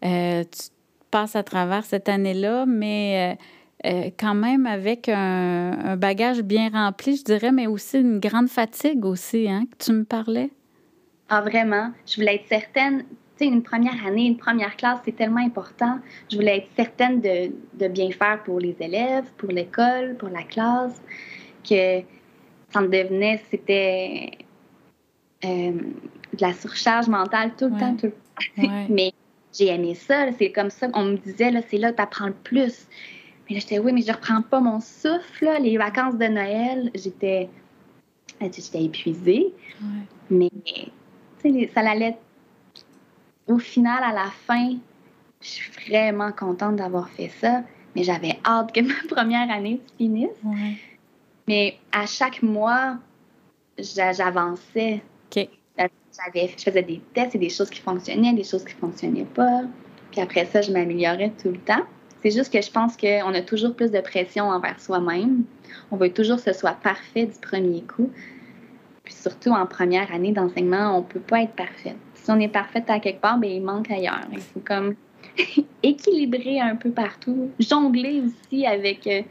euh, 0.04 0.45
tu 0.45 0.71
passes 1.11 1.37
à 1.37 1.42
travers 1.42 1.85
cette 1.85 2.09
année-là, 2.09 2.66
mais 2.66 3.37
euh, 3.85 3.88
euh, 3.88 4.11
quand 4.19 4.35
même 4.35 4.66
avec 4.66 5.09
un, 5.09 5.97
bagage 5.97 6.42
bien 6.42 6.71
rempli, 6.71 7.16
je 7.16 7.25
dirais, 7.25 7.52
mais 7.52 7.66
aussi 7.66 7.99
une 7.99 8.21
grande 8.21 8.49
fatigue 8.49 9.04
aussi, 9.04 9.49
hein, 9.49 9.64
que 9.71 9.85
tu 9.85 9.92
me 9.92 10.04
parlais. 10.04 10.50
Ah, 11.34 11.40
vraiment? 11.40 11.92
Je 12.06 12.16
voulais 12.16 12.34
être 12.34 12.46
certaine 12.46 13.04
tu 13.38 13.38
sais, 13.38 13.46
une 13.46 13.62
première 13.62 14.06
année, 14.06 14.26
une 14.26 14.36
première 14.36 14.76
classe, 14.76 14.98
c'est 15.06 15.16
tellement 15.16 15.40
important. 15.40 15.98
Je 16.30 16.36
voulais 16.36 16.58
être 16.58 16.68
certaine 16.76 17.22
de, 17.22 17.50
de 17.72 17.88
bien 17.88 18.10
faire 18.10 18.42
pour 18.42 18.60
les 18.60 18.76
élèves, 18.80 19.24
pour 19.38 19.48
l'école, 19.48 20.14
pour 20.18 20.28
la 20.28 20.42
classe, 20.42 21.00
que 21.66 22.00
ça 22.68 22.82
me 22.82 22.88
devenait, 22.88 23.42
c'était 23.50 24.32
euh, 25.46 25.72
de 25.72 26.40
la 26.42 26.52
surcharge 26.52 27.08
mentale 27.08 27.52
tout 27.56 27.70
le 27.70 27.80
temps, 27.80 27.96
tout 27.96 28.12
le 28.58 28.62
temps. 28.62 28.86
Mais 28.90 29.14
j'ai 29.54 29.68
aimé 29.68 29.94
ça. 29.94 30.26
C'est 30.38 30.52
comme 30.52 30.68
ça 30.68 30.88
qu'on 30.88 31.04
me 31.04 31.16
disait, 31.16 31.50
là, 31.50 31.60
c'est 31.66 31.78
là 31.78 31.92
que 31.92 31.96
tu 31.96 32.02
apprends 32.02 32.26
le 32.26 32.34
plus. 32.44 32.86
Mais 33.48 33.54
là, 33.54 33.60
j'étais, 33.60 33.78
oui, 33.78 33.94
mais 33.94 34.02
je 34.02 34.12
reprends 34.12 34.42
pas 34.42 34.60
mon 34.60 34.80
souffle. 34.80 35.48
Les 35.62 35.78
vacances 35.78 36.18
de 36.18 36.26
Noël, 36.26 36.90
j'étais, 36.94 37.48
j'étais 38.38 38.84
épuisée. 38.84 39.54
Mais 40.30 40.50
ça 41.75 41.80
allait. 41.80 42.16
Au 43.49 43.58
final, 43.58 44.02
à 44.02 44.12
la 44.12 44.30
fin, 44.46 44.76
je 45.40 45.49
suis 45.49 45.72
vraiment 45.88 46.32
contente 46.32 46.76
d'avoir 46.76 47.08
fait 47.11 47.30
ça. 47.40 47.62
Mais 47.94 48.04
j'avais 48.04 48.38
hâte 48.44 48.72
que 48.72 48.80
ma 48.80 49.14
première 49.14 49.50
année 49.50 49.80
se 49.87 49.96
finisse. 49.96 50.30
Mais 51.49 51.78
à 51.90 52.06
chaque 52.06 52.42
mois, 52.42 52.96
j'avançais. 53.78 55.02
OK 55.30 55.49
je 56.34 56.62
faisais 56.62 56.82
des 56.82 57.00
tests 57.14 57.34
et 57.34 57.38
des 57.38 57.49
choses 57.49 57.70
qui 57.70 57.80
fonctionnaient, 57.80 58.32
des 58.32 58.44
choses 58.44 58.64
qui 58.64 58.75
fonctionnaient 58.75 59.25
pas. 59.34 59.62
Puis 60.11 60.20
après 60.20 60.46
ça, 60.46 60.61
je 60.61 60.72
m'améliorais 60.72 61.32
tout 61.42 61.50
le 61.50 61.58
temps. 61.58 61.82
C'est 62.22 62.30
juste 62.30 62.52
que 62.52 62.61
je 62.61 62.70
pense 62.70 62.96
qu'on 62.96 63.34
a 63.34 63.40
toujours 63.40 63.75
plus 63.75 63.90
de 63.90 64.00
pression 64.00 64.44
envers 64.44 64.78
soi-même. 64.80 65.44
On 65.90 65.96
veut 65.96 66.12
toujours 66.12 66.37
que 66.37 66.44
ce 66.44 66.52
soit 66.52 66.76
parfait 66.82 67.26
du 67.26 67.38
premier 67.40 67.82
coup. 67.82 68.11
Puis 69.12 69.21
surtout 69.21 69.50
en 69.50 69.66
première 69.66 70.12
année 70.12 70.33
d'enseignement, 70.33 70.97
on 70.97 71.00
ne 71.00 71.07
peut 71.07 71.21
pas 71.21 71.42
être 71.42 71.52
parfait. 71.52 71.95
Si 72.14 72.31
on 72.31 72.40
est 72.40 72.49
parfaite 72.49 72.88
à 72.88 72.99
quelque 72.99 73.21
part, 73.21 73.38
bien, 73.38 73.50
il 73.50 73.62
manque 73.62 73.90
ailleurs. 73.90 74.21
Il 74.33 74.40
faut 74.40 74.61
comme 74.61 74.95
équilibrer 75.83 76.61
un 76.61 76.76
peu 76.76 76.90
partout, 76.90 77.50
jongler 77.61 78.23
aussi 78.23 78.64
avec 78.66 79.07
euh, 79.07 79.23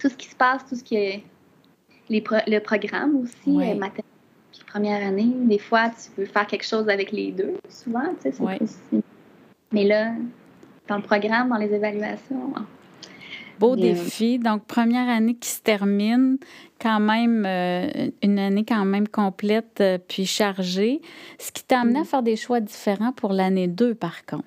tout 0.00 0.08
ce 0.08 0.16
qui 0.16 0.28
se 0.28 0.34
passe, 0.34 0.66
tout 0.66 0.74
ce 0.74 0.82
qui 0.82 0.96
est 0.96 1.22
les 2.08 2.22
le 2.46 2.58
programme 2.58 3.16
aussi, 3.16 3.56
euh, 3.60 3.78
première 4.66 5.06
année. 5.06 5.30
Des 5.42 5.58
fois, 5.58 5.90
tu 5.90 6.10
peux 6.10 6.24
faire 6.24 6.46
quelque 6.46 6.66
chose 6.66 6.88
avec 6.88 7.12
les 7.12 7.30
deux, 7.30 7.54
souvent, 7.68 8.14
tu 8.20 8.32
sais, 8.32 8.66
c'est 8.90 9.02
Mais 9.72 9.84
là, 9.84 10.12
dans 10.88 10.96
le 10.96 11.02
programme, 11.02 11.50
dans 11.50 11.56
les 11.56 11.72
évaluations. 11.72 12.52
Beau 13.58 13.76
défi. 13.76 14.38
Donc, 14.38 14.64
première 14.66 15.08
année 15.08 15.34
qui 15.34 15.48
se 15.48 15.60
termine, 15.60 16.38
quand 16.80 17.00
même, 17.00 17.44
euh, 17.46 18.10
une 18.22 18.38
année 18.38 18.64
quand 18.66 18.84
même 18.84 19.08
complète 19.08 19.80
euh, 19.80 19.98
puis 19.98 20.26
chargée. 20.26 21.00
Ce 21.38 21.52
qui 21.52 21.64
t'a 21.64 21.80
amené 21.80 22.00
à 22.00 22.04
faire 22.04 22.22
des 22.22 22.36
choix 22.36 22.60
différents 22.60 23.12
pour 23.12 23.32
l'année 23.32 23.68
2, 23.68 23.94
par 23.94 24.24
contre. 24.26 24.44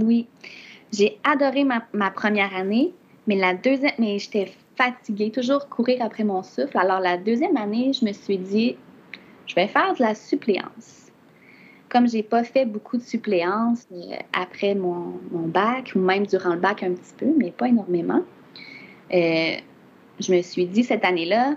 Oui. 0.00 0.26
J'ai 0.92 1.18
adoré 1.24 1.64
ma, 1.64 1.84
ma, 1.92 2.10
première 2.10 2.54
année, 2.54 2.92
mais 3.26 3.36
la 3.36 3.54
deuxième, 3.54 3.92
mais 3.98 4.18
j'étais 4.18 4.52
fatiguée, 4.76 5.30
toujours 5.30 5.68
courir 5.68 6.02
après 6.02 6.24
mon 6.24 6.42
souffle. 6.42 6.76
Alors, 6.78 7.00
la 7.00 7.16
deuxième 7.16 7.56
année, 7.56 7.92
je 7.92 8.04
me 8.04 8.12
suis 8.12 8.38
dit, 8.38 8.76
je 9.46 9.54
vais 9.54 9.68
faire 9.68 9.94
de 9.94 10.02
la 10.02 10.14
suppléance. 10.14 11.01
Comme 11.92 12.08
j'ai 12.08 12.22
pas 12.22 12.42
fait 12.42 12.64
beaucoup 12.64 12.96
de 12.96 13.02
suppléance 13.02 13.86
euh, 13.92 14.16
après 14.32 14.74
mon, 14.74 15.12
bac, 15.30 15.92
ou 15.94 15.98
même 15.98 16.26
durant 16.26 16.54
le 16.54 16.58
bac 16.58 16.82
un 16.82 16.92
petit 16.92 17.12
peu, 17.18 17.26
mais 17.36 17.50
pas 17.50 17.68
énormément, 17.68 18.22
euh, 19.12 19.56
je 20.18 20.32
me 20.34 20.40
suis 20.40 20.64
dit 20.64 20.84
cette 20.84 21.04
année-là, 21.04 21.56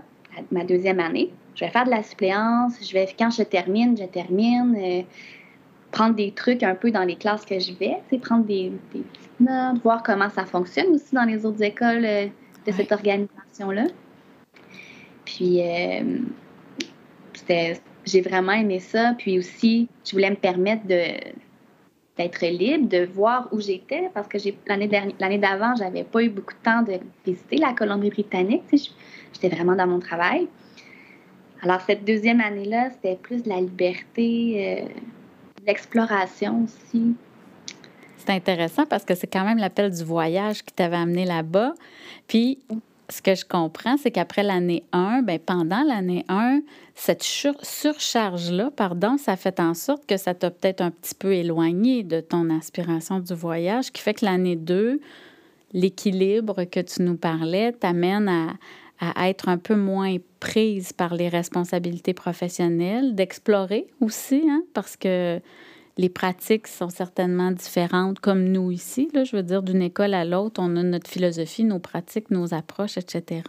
ma 0.52 0.66
deuxième 0.66 1.00
année, 1.00 1.32
je 1.56 1.64
vais 1.64 1.72
faire 1.72 1.86
de 1.86 1.90
la 1.90 2.04
suppléance. 2.04 2.74
Je 2.86 2.92
vais, 2.92 3.08
quand 3.18 3.30
je 3.30 3.44
termine, 3.44 3.98
je 3.98 4.04
termine. 4.04 4.76
Euh, 4.78 5.02
prendre 5.92 6.16
des 6.16 6.32
trucs 6.34 6.62
un 6.64 6.76
peu 6.76 6.92
dans 6.92 7.06
les 7.06 7.16
classes 7.16 7.46
que 7.46 7.58
je 7.58 7.72
vais, 7.72 7.96
prendre 8.22 8.44
des, 8.44 8.70
petites 8.92 9.40
notes, 9.40 9.82
voir 9.82 10.04
comment 10.04 10.30
ça 10.30 10.44
fonctionne 10.44 10.88
aussi 10.88 11.16
dans 11.16 11.24
les 11.24 11.46
autres 11.46 11.64
écoles 11.64 12.02
de 12.02 12.72
cette 12.74 12.92
organisation-là. 12.92 13.86
Puis, 15.24 15.62
j'ai 18.06 18.22
vraiment 18.22 18.54
aimé 18.54 18.80
ça. 18.80 19.14
Puis 19.18 19.38
aussi, 19.38 19.88
je 20.06 20.12
voulais 20.12 20.30
me 20.30 20.36
permettre 20.36 20.86
d'être 20.86 22.46
libre, 22.46 22.88
de 22.88 23.06
voir 23.06 23.50
où 23.52 23.60
j'étais, 23.60 24.10
parce 24.14 24.28
que 24.28 24.38
l'année 24.68 24.90
l'année 25.20 25.38
d'avant, 25.38 25.76
j'avais 25.76 26.04
pas 26.04 26.24
eu 26.24 26.30
beaucoup 26.30 26.54
de 26.54 26.64
temps 26.64 26.82
de 26.82 27.00
visiter 27.26 27.58
la 27.58 27.74
Colombie-Britannique. 27.74 28.64
J'étais 29.34 29.50
vraiment 29.50 29.76
dans 29.76 29.88
mon 29.88 30.00
travail. 30.00 30.48
Alors, 31.62 31.82
cette 31.82 32.06
deuxième 32.06 32.42
année-là, 32.42 32.90
c'était 32.92 33.16
plus 33.16 33.42
de 33.42 33.50
la 33.50 33.60
liberté, 33.60 34.84
euh, 34.84 34.86
de 34.86 35.66
l'exploration 35.66 36.64
aussi. 36.64 37.16
C'est 38.18 38.30
intéressant 38.30 38.86
parce 38.86 39.04
que 39.04 39.16
c'est 39.16 39.28
quand 39.28 39.44
même 39.44 39.58
l'appel 39.58 39.92
du 39.92 40.04
voyage 40.04 40.64
qui 40.64 40.74
t'avait 40.74 40.96
amené 40.96 41.26
là-bas. 41.26 41.74
Puis, 42.28 42.60
ce 43.10 43.22
que 43.22 43.36
je 43.36 43.46
comprends, 43.46 43.98
c'est 43.98 44.12
qu'après 44.12 44.44
l'année 44.44 44.84
1, 44.92 45.22
ben 45.22 45.40
pendant 45.40 45.84
l'année 45.84 46.26
1, 46.28 46.62
cette 46.96 47.24
surcharge-là, 47.24 48.72
pardon, 48.76 49.18
ça 49.18 49.36
fait 49.36 49.60
en 49.60 49.74
sorte 49.74 50.06
que 50.06 50.18
ça 50.18 50.34
t'a 50.34 50.50
peut-être 50.50 50.82
un 50.82 50.92
petit 50.92 51.16
peu 51.16 51.34
éloigné 51.34 52.04
de 52.04 52.22
ton 52.22 52.50
aspiration 52.50 53.20
du 53.20 53.34
voyage, 53.34 53.92
qui 53.92 54.02
fait 54.02 54.16
que 54.16 54.26
l'année 54.26 54.56
2, 54.56 55.00
l'équilibre 55.74 56.64
que 56.64 56.80
tu 56.80 57.02
nous 57.04 57.18
parlais 57.18 57.74
t'amène 57.74 58.28
à, 58.28 58.54
à 59.00 59.30
être 59.30 59.50
un 59.50 59.58
peu 59.58 59.76
moins 59.76 60.18
prise 60.40 60.94
par 60.94 61.16
les 61.16 61.30
responsabilités 61.30 62.14
professionnelles, 62.14 63.14
d'explorer 63.14 63.88
aussi, 64.00 64.44
hein, 64.50 64.64
parce 64.74 64.96
que 64.96 65.40
les 65.98 66.10
pratiques 66.10 66.68
sont 66.68 66.90
certainement 66.90 67.52
différentes, 67.52 68.20
comme 68.20 68.44
nous 68.44 68.72
ici. 68.72 69.10
Là, 69.14 69.24
je 69.24 69.36
veux 69.36 69.44
dire, 69.44 69.64
d'une 69.64 69.82
école 69.82 70.14
à 70.14 70.26
l'autre, 70.26 70.62
on 70.62 70.76
a 70.76 70.84
notre 70.84 71.10
philosophie, 71.10 71.64
nos 71.64 71.80
pratiques, 71.80 72.32
nos 72.32 72.54
approches, 72.54 72.98
etc. 72.98 73.44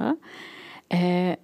Euh, 0.94 1.34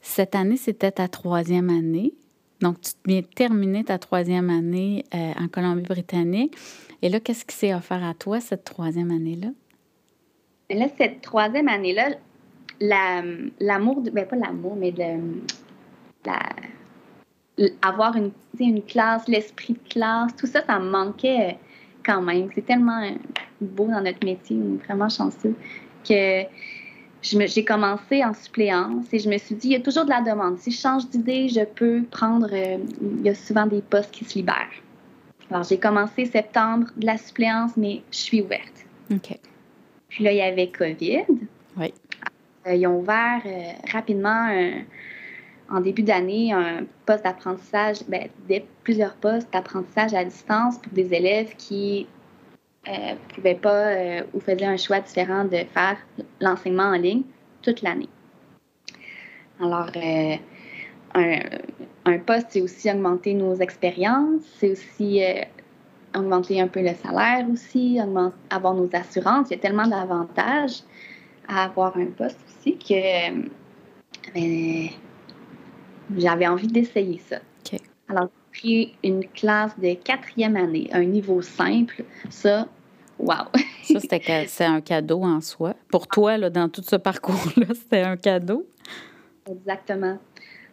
cette 0.00 0.34
année, 0.34 0.56
c'était 0.56 0.90
ta 0.90 1.08
troisième 1.08 1.70
année. 1.70 2.14
Donc, 2.60 2.80
tu 2.80 2.92
viens 3.06 3.20
de 3.20 3.26
terminer 3.26 3.84
ta 3.84 3.98
troisième 3.98 4.50
année 4.50 5.04
euh, 5.14 5.32
en 5.40 5.48
Colombie-Britannique. 5.48 6.56
Et 7.02 7.08
là, 7.08 7.20
qu'est-ce 7.20 7.44
qui 7.44 7.54
s'est 7.54 7.74
offert 7.74 8.02
à 8.02 8.14
toi 8.14 8.40
cette 8.40 8.64
troisième 8.64 9.10
année-là? 9.10 9.48
Là, 10.70 10.86
cette 10.98 11.20
troisième 11.20 11.68
année-là, 11.68 12.10
l'amour, 12.80 14.02
la, 14.04 14.10
ben 14.10 14.26
pas 14.26 14.36
l'amour, 14.36 14.76
mais 14.76 14.92
de, 14.92 15.18
la, 16.24 16.40
avoir 17.82 18.16
une, 18.16 18.32
une 18.58 18.82
classe, 18.82 19.28
l'esprit 19.28 19.74
de 19.74 19.88
classe, 19.88 20.34
tout 20.36 20.46
ça, 20.46 20.64
ça 20.66 20.78
me 20.78 20.90
manquait 20.90 21.50
euh, 21.50 21.52
quand 22.04 22.20
même. 22.20 22.48
C'est 22.54 22.66
tellement 22.66 23.02
euh, 23.02 23.12
beau 23.60 23.86
dans 23.86 24.00
notre 24.00 24.24
métier, 24.24 24.56
on 24.56 24.74
est 24.74 24.84
vraiment 24.84 25.08
chanceux, 25.08 25.54
que 26.08 26.42
j'ai 27.22 27.64
commencé 27.64 28.22
en 28.24 28.34
suppléance 28.34 29.06
et 29.12 29.18
je 29.18 29.30
me 29.30 29.38
suis 29.38 29.54
dit, 29.54 29.68
il 29.68 29.72
y 29.72 29.76
a 29.76 29.80
toujours 29.80 30.04
de 30.04 30.10
la 30.10 30.20
demande. 30.20 30.58
Si 30.58 30.70
je 30.70 30.78
change 30.78 31.08
d'idée, 31.08 31.48
je 31.48 31.64
peux 31.64 32.02
prendre, 32.10 32.48
euh, 32.52 32.78
il 33.00 33.22
y 33.22 33.28
a 33.28 33.34
souvent 33.34 33.66
des 33.66 33.80
postes 33.80 34.10
qui 34.10 34.24
se 34.24 34.34
libèrent. 34.34 34.68
Alors, 35.50 35.62
j'ai 35.62 35.78
commencé 35.78 36.24
septembre 36.24 36.88
de 36.96 37.06
la 37.06 37.16
suppléance, 37.16 37.76
mais 37.76 38.02
je 38.10 38.16
suis 38.16 38.42
ouverte. 38.42 38.86
OK. 39.12 39.38
Puis 40.08 40.24
là, 40.24 40.32
il 40.32 40.38
y 40.38 40.42
avait 40.42 40.68
COVID. 40.68 41.24
Oui. 41.76 41.92
ils 42.66 42.86
ont 42.86 43.00
ouvert 43.00 43.42
rapidement 43.90 44.48
un 44.48 44.82
en 45.70 45.80
début 45.80 46.02
d'année 46.02 46.52
un 46.52 46.84
poste 47.06 47.24
d'apprentissage, 47.24 47.98
ben, 48.08 48.28
plusieurs 48.82 49.14
postes 49.14 49.52
d'apprentissage 49.52 50.14
à 50.14 50.24
distance 50.24 50.78
pour 50.78 50.92
des 50.92 51.12
élèves 51.14 51.54
qui 51.56 52.06
ne 52.86 52.92
euh, 52.92 53.14
pouvaient 53.34 53.54
pas 53.54 53.86
euh, 53.86 54.22
ou 54.34 54.40
faisaient 54.40 54.66
un 54.66 54.76
choix 54.76 55.00
différent 55.00 55.44
de 55.44 55.58
faire 55.72 55.96
l'enseignement 56.40 56.84
en 56.84 56.98
ligne 56.98 57.22
toute 57.62 57.82
l'année. 57.82 58.08
Alors, 59.60 59.90
euh, 59.96 60.36
un, 62.04 62.18
poste, 62.18 62.48
c'est 62.50 62.60
aussi 62.60 62.90
augmenter 62.90 63.34
nos 63.34 63.54
expériences, 63.54 64.42
c'est 64.58 64.72
aussi 64.72 65.22
augmenter 66.14 66.60
un 66.60 66.68
peu 66.68 66.82
le 66.82 66.94
salaire 66.94 67.46
aussi, 67.50 67.98
avoir 68.50 68.74
nos 68.74 68.90
assurances. 68.92 69.48
Il 69.50 69.54
y 69.54 69.56
a 69.56 69.60
tellement 69.60 69.86
d'avantages 69.86 70.82
à 71.48 71.64
avoir 71.64 71.96
un 71.96 72.06
poste 72.06 72.38
aussi 72.48 72.76
que 72.76 73.30
ben, 74.34 74.88
j'avais 76.16 76.46
envie 76.46 76.68
d'essayer 76.68 77.20
ça. 77.28 77.38
Alors, 78.08 78.28
j'ai 78.52 78.60
pris 78.60 78.94
une 79.02 79.26
classe 79.28 79.78
de 79.78 79.94
quatrième 79.94 80.56
année, 80.56 80.88
un 80.92 81.04
niveau 81.04 81.40
simple. 81.40 82.04
Ça, 82.28 82.68
wow! 83.18 83.46
ça, 83.82 84.00
c'était 84.00 84.44
c'est 84.46 84.64
un 84.64 84.80
cadeau 84.80 85.22
en 85.22 85.40
soi. 85.40 85.74
Pour 85.88 86.06
toi, 86.06 86.36
là, 86.36 86.50
dans 86.50 86.68
tout 86.68 86.82
ce 86.82 86.96
parcours-là, 86.96 87.66
c'était 87.74 88.02
un 88.02 88.16
cadeau? 88.16 88.66
Exactement. 89.50 90.18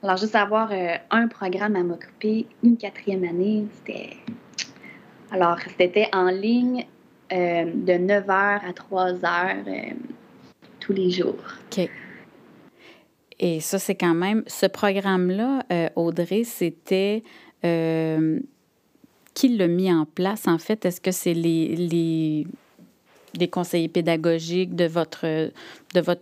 Alors, 0.04 0.18
juste 0.18 0.36
avoir 0.36 0.72
euh, 0.72 0.96
un 1.10 1.28
programme 1.28 1.76
à 1.76 1.84
m'occuper, 1.84 2.48
une 2.64 2.78
quatrième 2.78 3.24
année, 3.24 3.66
c'était... 3.78 4.18
Alors, 5.32 5.58
c'était 5.78 6.10
en 6.12 6.26
ligne 6.26 6.86
euh, 7.32 7.66
de 7.74 7.94
9h 7.94 8.30
à 8.30 8.72
3h 8.72 9.68
euh, 9.68 9.94
tous 10.80 10.92
les 10.92 11.12
jours. 11.12 11.38
OK. 11.72 11.90
Et 13.42 13.60
ça, 13.60 13.80
c'est 13.80 13.96
quand 13.96 14.14
même, 14.14 14.44
ce 14.46 14.68
programme-là, 14.68 15.66
euh, 15.72 15.90
Audrey, 15.96 16.44
c'était, 16.44 17.24
euh, 17.66 18.40
qui 19.34 19.58
l'a 19.58 19.68
mis 19.68 19.92
en 19.92 20.06
place, 20.06 20.48
en 20.48 20.60
fait? 20.60 20.86
Est-ce 20.86 21.02
que 21.02 21.12
c'est 21.12 21.34
les, 21.34 22.46
les, 23.36 23.48
conseillers 23.48 23.88
pédagogiques 23.88 24.76
de 24.76 24.86
votre, 24.86 25.26
de 25.26 26.02
votre 26.02 26.22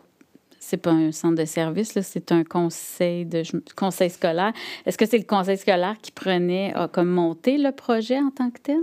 c'est 0.62 0.78
pas 0.78 0.92
un 0.92 1.12
centre 1.12 1.36
de 1.36 1.46
service, 1.46 2.00
c'est 2.02 2.32
un 2.32 2.44
conseil 2.44 3.26
de 3.26 3.44
conseil 3.76 4.10
scolaire. 4.10 4.54
Est-ce 4.86 4.98
que 4.98 5.06
c'est 5.06 5.18
le 5.18 5.24
conseil 5.24 5.58
scolaire 5.58 5.96
qui 6.02 6.12
prenait 6.12 6.74
comme 6.92 7.10
monter 7.10 7.58
le 7.58 7.72
projet 7.72 8.20
en 8.20 8.30
tant 8.30 8.52
que 8.52 8.60
tel? 8.62 8.78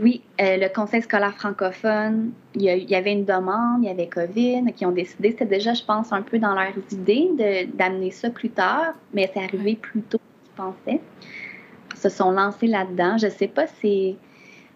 Oui, 0.00 0.22
euh, 0.40 0.56
le 0.56 0.68
conseil 0.72 1.02
scolaire 1.02 1.34
francophone, 1.34 2.32
il 2.54 2.62
y, 2.62 2.94
avait 2.94 3.12
une 3.12 3.26
demande, 3.26 3.82
il 3.82 3.86
y 3.86 3.90
avait 3.90 4.08
COVID, 4.08 4.72
qui 4.74 4.86
ont 4.86 4.92
décidé, 4.92 5.30
c'était 5.30 5.44
déjà, 5.44 5.74
je 5.74 5.84
pense, 5.84 6.12
un 6.12 6.22
peu 6.22 6.38
dans 6.38 6.54
leurs 6.54 6.72
idées 6.90 7.28
d'amener 7.74 8.10
ça 8.10 8.30
plus 8.30 8.48
tard, 8.48 8.94
mais 9.12 9.30
c'est 9.32 9.42
arrivé 9.42 9.76
plus 9.76 10.00
tôt 10.02 10.18
qu'ils 10.44 10.54
pensaient. 10.54 11.00
Ils 11.92 11.98
se 11.98 12.08
sont 12.08 12.30
lancés 12.30 12.66
là-dedans. 12.66 13.18
Je 13.18 13.28
sais 13.28 13.48
pas 13.48 13.66
si 13.66 14.16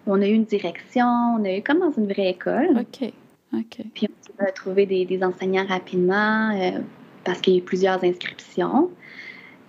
on 0.07 0.21
a 0.21 0.26
eu 0.26 0.33
une 0.33 0.45
direction, 0.45 1.07
on 1.38 1.45
a 1.45 1.57
eu 1.57 1.62
comme 1.62 1.78
dans 1.78 1.93
une 1.93 2.07
vraie 2.07 2.31
école. 2.31 2.78
OK. 2.78 3.11
OK. 3.54 3.85
Puis 3.95 4.09
on 4.38 4.45
a 4.45 4.52
trouvé 4.52 4.85
des, 4.85 5.25
enseignants 5.25 5.66
rapidement 5.66 6.50
euh, 6.50 6.81
parce 7.25 7.40
qu'il 7.40 7.54
y 7.54 7.57
a 7.57 7.61
eu 7.61 7.62
plusieurs 7.62 8.02
inscriptions. 8.04 8.90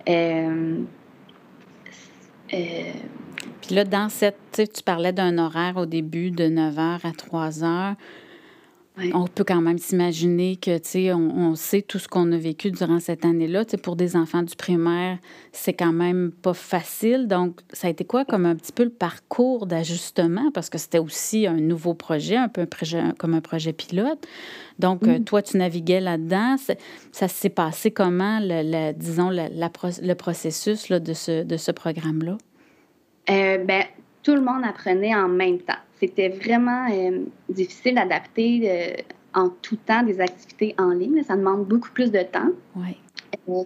Euh, 0.09 0.83
puis 3.65 3.75
là, 3.75 3.83
dans 3.83 4.09
cette, 4.09 4.37
tu 4.53 4.83
parlais 4.83 5.11
d'un 5.11 5.39
horaire 5.39 5.77
au 5.77 5.87
début 5.87 6.29
de 6.29 6.47
9 6.47 6.75
h 6.75 7.07
à 7.07 7.11
3 7.11 7.49
h. 7.49 7.95
On 9.13 9.27
peut 9.27 9.43
quand 9.43 9.59
même 9.59 9.77
s'imaginer 9.77 10.55
que, 10.55 10.77
tu 10.77 10.89
sais, 10.89 11.13
on, 11.13 11.53
sait 11.55 11.81
tout 11.81 11.99
ce 11.99 12.07
qu'on 12.07 12.31
a 12.31 12.37
vécu 12.37 12.71
durant 12.71 13.01
cette 13.01 13.25
année-là. 13.25 13.65
Tu 13.65 13.71
sais, 13.71 13.77
pour 13.77 13.97
des 13.97 14.15
enfants 14.15 14.41
du 14.41 14.55
primaire, 14.55 15.17
c'est 15.51 15.73
quand 15.73 15.91
même 15.91 16.31
pas 16.31 16.53
facile. 16.53 17.27
Donc, 17.27 17.59
ça 17.73 17.87
a 17.87 17.89
été 17.89 18.05
quoi 18.05 18.23
comme 18.23 18.45
un 18.45 18.55
petit 18.55 18.71
peu 18.71 18.85
le 18.85 18.91
parcours 18.91 19.65
d'ajustement? 19.65 20.49
Parce 20.53 20.69
que 20.69 20.77
c'était 20.77 20.99
aussi 20.99 21.45
un 21.45 21.57
nouveau 21.57 21.93
projet, 21.93 22.37
un 22.37 22.47
peu 22.47 22.61
un 22.61 22.67
projet, 22.67 23.03
comme 23.17 23.33
un 23.33 23.41
projet 23.41 23.73
pilote. 23.73 24.25
Donc, 24.79 25.05
euh, 25.07 25.19
toi, 25.19 25.41
tu 25.41 25.57
naviguais 25.57 25.99
là-dedans. 25.99 26.55
Ça 27.11 27.27
s'est 27.27 27.49
passé 27.49 27.91
comment, 27.91 28.39
le, 28.41 28.93
disons, 28.93 29.29
le 29.29 30.13
processus 30.13 30.87
là, 30.87 31.01
de 31.01 31.13
ce, 31.13 31.43
de 31.43 31.57
ce 31.57 31.71
programme-là? 31.71 32.37
Euh, 33.29 33.57
ben, 33.63 33.83
tout 34.23 34.35
le 34.35 34.41
monde 34.41 34.63
apprenait 34.63 35.15
en 35.15 35.27
même 35.27 35.59
temps. 35.59 35.73
C'était 35.99 36.29
vraiment 36.29 36.87
euh, 36.91 37.25
difficile 37.49 37.95
d'adapter 37.95 38.61
euh, 38.65 38.93
en 39.33 39.49
tout 39.49 39.77
temps 39.77 40.03
des 40.03 40.19
activités 40.19 40.75
en 40.77 40.89
ligne. 40.89 41.23
Ça 41.23 41.35
demande 41.35 41.65
beaucoup 41.65 41.91
plus 41.91 42.11
de 42.11 42.21
temps. 42.21 42.49
Oui. 42.75 43.65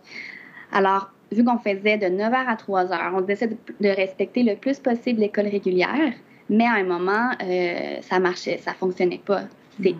alors, 0.72 1.12
vu 1.32 1.44
qu'on 1.44 1.58
faisait 1.58 1.98
de 1.98 2.06
9h 2.06 2.34
à 2.34 2.56
3h, 2.56 3.12
on 3.14 3.26
essaie 3.28 3.48
de, 3.48 3.90
respecter 3.90 4.44
le 4.44 4.56
plus 4.56 4.80
possible 4.80 5.22
l'école 5.22 5.48
régulière, 5.48 6.14
mais 6.50 6.66
à 6.66 6.74
un 6.74 6.84
moment, 6.84 7.32
ça 8.02 8.20
marchait, 8.20 8.58
ça 8.58 8.74
fonctionnait 8.74 9.22
pas. 9.24 9.44
C'est 9.82 9.94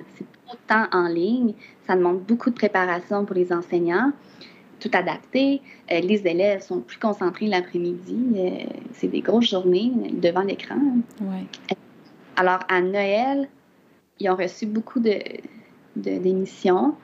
trop 0.46 0.56
de 0.56 0.68
temps 0.68 0.88
en 0.92 1.08
ligne, 1.08 1.54
ça 1.88 1.96
demande 1.96 2.22
beaucoup 2.22 2.50
de 2.50 2.56
préparation 2.56 3.26
pour 3.26 3.36
les 3.36 3.54
enseignants 3.54 4.12
tout 4.80 4.90
adapté. 4.94 5.62
Euh, 5.92 6.00
les 6.00 6.26
élèves 6.26 6.62
sont 6.62 6.80
plus 6.82 6.98
concentrés 6.98 7.48
l'après-midi. 7.48 8.18
Euh, 8.36 8.50
c'est 8.94 9.08
des 9.08 9.22
grosses 9.22 9.50
journées 9.50 9.92
devant 10.14 10.42
l'écran. 10.42 10.80
Alors, 12.36 12.60
à 12.70 12.82
Noël, 12.82 13.50
ils 14.20 14.30
ont 14.30 14.36
reçu 14.36 14.66
beaucoup 14.66 15.00
de, 15.00 15.20
d'émissions. 15.96 16.96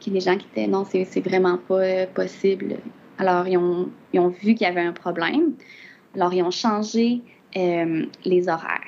Qui 0.00 0.10
les 0.10 0.20
gens 0.20 0.36
qui 0.36 0.46
étaient 0.46 0.66
non, 0.66 0.84
c'est, 0.84 1.20
vraiment 1.20 1.56
pas 1.56 1.80
euh, 1.80 2.06
possible. 2.12 2.76
Alors, 3.18 3.46
ils 3.46 3.56
ont, 3.56 3.88
ils 4.12 4.20
ont 4.20 4.28
vu 4.28 4.54
qu'il 4.54 4.62
y 4.62 4.66
avait 4.66 4.82
un 4.82 4.92
problème. 4.92 5.54
Alors, 6.14 6.34
ils 6.34 6.42
ont 6.42 6.50
changé 6.50 7.22
les 7.56 8.48
horaires. 8.48 8.80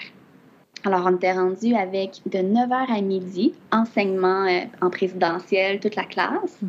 Alors, 0.85 1.07
on 1.07 1.15
était 1.15 1.33
rendu 1.33 1.75
avec 1.75 2.21
de 2.27 2.39
9h 2.39 2.97
à 2.97 3.01
midi, 3.01 3.55
enseignement 3.71 4.49
en 4.81 4.91
présentiel, 4.91 5.79
toute 5.79 5.95
la 5.95 6.03
classe 6.03 6.61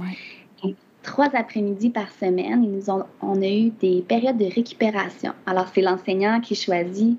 trois 1.07 1.29
après-midi 1.33 1.89
par 1.89 2.11
semaine. 2.11 2.79
On 3.21 3.41
a 3.41 3.47
eu 3.47 3.71
des 3.71 4.03
périodes 4.07 4.37
de 4.37 4.53
récupération. 4.53 5.33
Alors, 5.47 5.67
c'est 5.73 5.81
l'enseignant 5.81 6.39
qui 6.41 6.53
choisit 6.53 7.17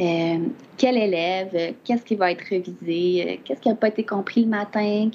euh, 0.00 0.38
quel 0.78 0.96
élève, 0.96 1.74
qu'est-ce 1.84 2.04
qui 2.04 2.14
va 2.14 2.30
être 2.30 2.44
révisé, 2.48 3.02
euh, 3.26 3.36
qu'est-ce 3.44 3.60
qui 3.60 3.68
n'a 3.68 3.74
pas 3.74 3.88
été 3.88 4.04
compris 4.04 4.44
le 4.44 4.50
matin. 4.50 5.10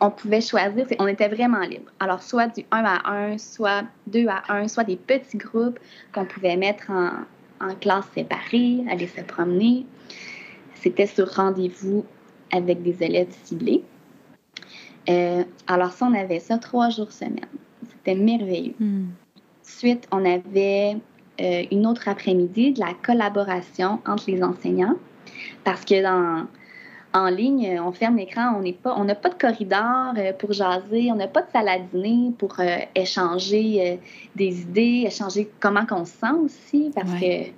on 0.00 0.10
pouvait 0.10 0.40
choisir, 0.40 0.84
on 0.98 1.06
était 1.06 1.28
vraiment 1.28 1.60
libre. 1.60 1.90
Alors, 2.00 2.22
soit 2.22 2.48
du 2.48 2.64
1 2.70 2.84
à 2.84 3.10
1, 3.32 3.38
soit 3.38 3.84
2 4.08 4.26
à 4.28 4.42
1, 4.52 4.68
soit 4.68 4.84
des 4.84 4.96
petits 4.96 5.38
groupes 5.38 5.78
qu'on 6.12 6.26
pouvait 6.26 6.56
mettre 6.56 6.90
en, 6.90 7.10
en 7.64 7.74
classe 7.76 8.06
séparée, 8.14 8.84
aller 8.90 9.06
se 9.06 9.22
promener. 9.22 9.86
C'était 10.74 11.06
sur 11.06 11.28
rendez-vous 11.28 12.04
avec 12.52 12.82
des 12.82 13.02
élèves 13.02 13.34
ciblés. 13.44 13.84
Euh, 15.08 15.44
alors 15.66 15.92
ça, 15.92 16.06
on 16.06 16.14
avait 16.14 16.40
ça 16.40 16.58
trois 16.58 16.90
jours 16.90 17.12
semaine. 17.12 17.46
C'était 17.88 18.14
merveilleux. 18.14 18.74
Ensuite, 19.62 20.06
on 20.12 20.24
avait 20.24 20.96
euh, 21.40 21.62
une 21.70 21.86
autre 21.86 22.08
après-midi 22.08 22.72
de 22.72 22.80
la 22.80 22.94
collaboration 23.02 24.00
entre 24.06 24.30
les 24.30 24.42
enseignants 24.42 24.96
parce 25.64 25.84
que 25.84 26.02
dans 26.02 26.46
en 27.16 27.28
ligne, 27.28 27.78
on 27.80 27.92
ferme 27.92 28.16
l'écran, 28.16 28.56
on 28.58 28.62
n'est 28.62 28.72
pas, 28.72 28.92
on 28.96 29.04
n'a 29.04 29.14
pas 29.14 29.28
de 29.28 29.36
corridor 29.36 30.14
euh, 30.16 30.32
pour 30.32 30.52
jaser, 30.52 31.12
on 31.12 31.14
n'a 31.14 31.28
pas 31.28 31.42
de 31.42 31.50
salle 31.52 31.68
à 31.68 31.78
dîner 31.78 32.32
pour 32.36 32.56
échanger 32.96 34.00
des 34.34 34.62
idées, 34.62 35.04
échanger 35.06 35.48
comment 35.60 35.86
qu'on 35.86 36.04
se 36.04 36.12
sent 36.12 36.32
aussi, 36.42 36.90
parce 36.92 37.12
que 37.12 37.52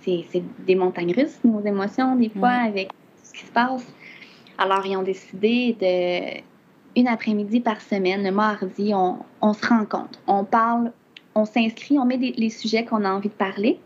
c'est 0.00 0.42
des 0.66 0.74
montagnes 0.74 1.12
russes, 1.12 1.38
nos 1.44 1.60
émotions, 1.60 2.16
des 2.16 2.30
fois, 2.30 2.48
avec 2.48 2.90
ce 3.22 3.32
qui 3.34 3.44
se 3.44 3.52
passe. 3.52 3.86
Alors, 4.58 4.86
ils 4.86 4.96
ont 4.96 5.02
décidé 5.02 5.76
de 5.80 6.42
une 6.96 7.08
après-midi 7.08 7.60
par 7.60 7.80
semaine, 7.80 8.22
le 8.22 8.30
mardi, 8.30 8.92
on, 8.94 9.52
se 9.52 9.66
rencontre, 9.66 10.20
on 10.26 10.44
parle, 10.44 10.92
on 11.34 11.44
s'inscrit, 11.44 11.98
on 11.98 12.04
met 12.04 12.16
les 12.16 12.50
sujets 12.50 12.84
qu'on 12.84 13.04
a 13.04 13.10
envie 13.10 13.28
de 13.28 13.34
parler. 13.34 13.80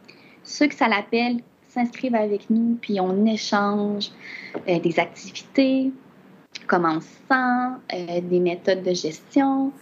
Ceux 0.45 0.67
que 0.67 0.75
ça 0.75 0.89
l'appelle 0.89 1.39
s'inscrivent 1.69 2.15
avec 2.15 2.51
nous, 2.51 2.79
puis 2.81 3.01
on 3.01 3.27
échange 3.27 4.11
euh, 4.69 4.79
des 4.79 4.99
activités, 4.99 5.91
comment 6.67 6.97
on 6.97 7.01
se 7.01 7.07
sent, 7.07 7.95
euh, 7.95 8.21
des 8.21 8.41
méthodes 8.41 8.83
de 8.83 8.93
gestion. 8.93 9.73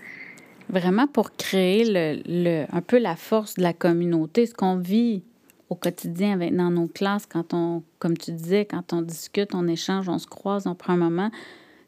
Vraiment 0.68 1.06
pour 1.06 1.32
créer 1.32 1.84
le, 1.86 2.64
un 2.72 2.80
peu 2.80 2.98
la 2.98 3.16
force 3.16 3.54
de 3.54 3.62
la 3.62 3.72
communauté, 3.72 4.46
ce 4.46 4.54
qu'on 4.54 4.76
vit 4.76 5.22
au 5.68 5.74
quotidien 5.74 6.32
avec, 6.32 6.54
dans 6.54 6.70
nos 6.70 6.86
classes, 6.86 7.26
quand 7.26 7.52
on, 7.52 7.82
comme 7.98 8.16
tu 8.16 8.32
disais, 8.32 8.64
quand 8.64 8.92
on 8.92 9.02
discute, 9.02 9.54
on 9.54 9.66
échange, 9.66 10.08
on 10.08 10.18
se 10.18 10.26
croise, 10.26 10.66
on 10.66 10.74
prend 10.74 10.92
un 10.92 10.98
moment. 10.98 11.30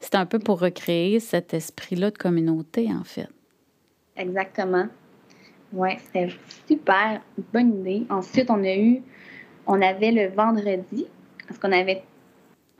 C'est 0.00 0.14
un 0.14 0.26
peu 0.26 0.38
pour 0.38 0.60
recréer 0.60 1.20
cet 1.20 1.54
esprit-là 1.54 2.10
de 2.10 2.18
communauté, 2.18 2.88
en 2.92 3.04
fait. 3.04 3.28
Exactement. 4.16 4.86
Oui, 5.72 5.90
c'était 5.98 6.28
super, 6.66 7.20
bonne 7.52 7.80
idée. 7.80 8.06
Ensuite, 8.10 8.50
on 8.50 8.62
a 8.64 8.76
eu, 8.76 9.02
on 9.66 9.80
avait 9.82 10.12
le 10.12 10.28
vendredi, 10.34 11.06
parce 11.46 11.58
qu'on 11.58 11.72
avait 11.72 12.02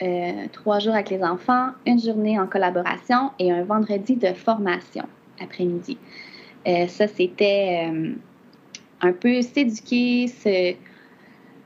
euh, 0.02 0.46
trois 0.52 0.78
jours 0.78 0.94
avec 0.94 1.10
les 1.10 1.22
enfants, 1.22 1.70
une 1.86 2.00
journée 2.00 2.38
en 2.38 2.46
collaboration 2.46 3.32
et 3.38 3.52
un 3.52 3.64
vendredi 3.64 4.16
de 4.16 4.32
formation 4.32 5.04
après-midi. 5.40 5.98
Euh, 6.66 6.86
ça, 6.86 7.08
c'était 7.08 7.88
euh, 7.90 8.14
un 9.00 9.12
peu 9.12 9.42
s'éduquer, 9.42 10.28
se, 10.28 10.74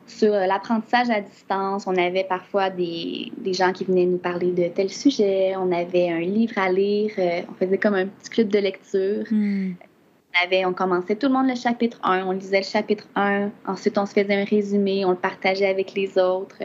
sur 0.07 0.33
euh, 0.33 0.47
l'apprentissage 0.47 1.11
à 1.11 1.21
distance, 1.21 1.87
on 1.87 1.97
avait 1.97 2.25
parfois 2.25 2.71
des, 2.71 3.33
des, 3.39 3.53
gens 3.53 3.73
qui 3.73 3.85
venaient 3.85 4.07
nous 4.07 4.19
parler 4.19 4.53
de 4.53 4.69
tel 4.69 4.91
sujet. 4.91 5.55
On 5.57 5.73
avait 5.73 6.11
un 6.11 6.21
livre 6.21 6.59
à 6.59 6.71
lire. 6.71 7.13
Euh, 7.19 7.43
on 7.51 7.55
faisait 7.55 7.79
comme 7.79 7.95
un 7.95 8.07
petit 8.07 8.31
club 8.31 8.49
de 8.49 8.59
lecture. 8.59 9.25
Hmm. 9.31 9.73
On, 9.73 10.47
avait, 10.47 10.65
on 10.65 10.73
commençait 10.73 11.17
tout 11.17 11.29
le 11.29 11.33
monde 11.35 11.49
le 11.49 11.55
chapitre 11.55 11.99
1. 12.03 12.27
On 12.27 12.33
lisait 12.33 12.59
le 12.59 12.65
chapitre 12.65 13.07
1. 13.15 13.51
Ensuite, 13.67 13.97
on 13.99 14.07
se 14.07 14.13
faisait 14.13 14.35
un 14.35 14.45
résumé. 14.45 15.05
On 15.05 15.11
le 15.11 15.17
partageait 15.17 15.69
avec 15.69 15.95
les 15.95 16.19
autres. 16.19 16.63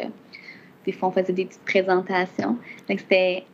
Des 0.85 0.91
fois, 0.91 1.09
on 1.09 1.11
faisait 1.11 1.33
des 1.33 1.45
petites 1.45 1.65
présentations. 1.65 2.57
Donc, 2.89 2.99
c'était 2.99 3.45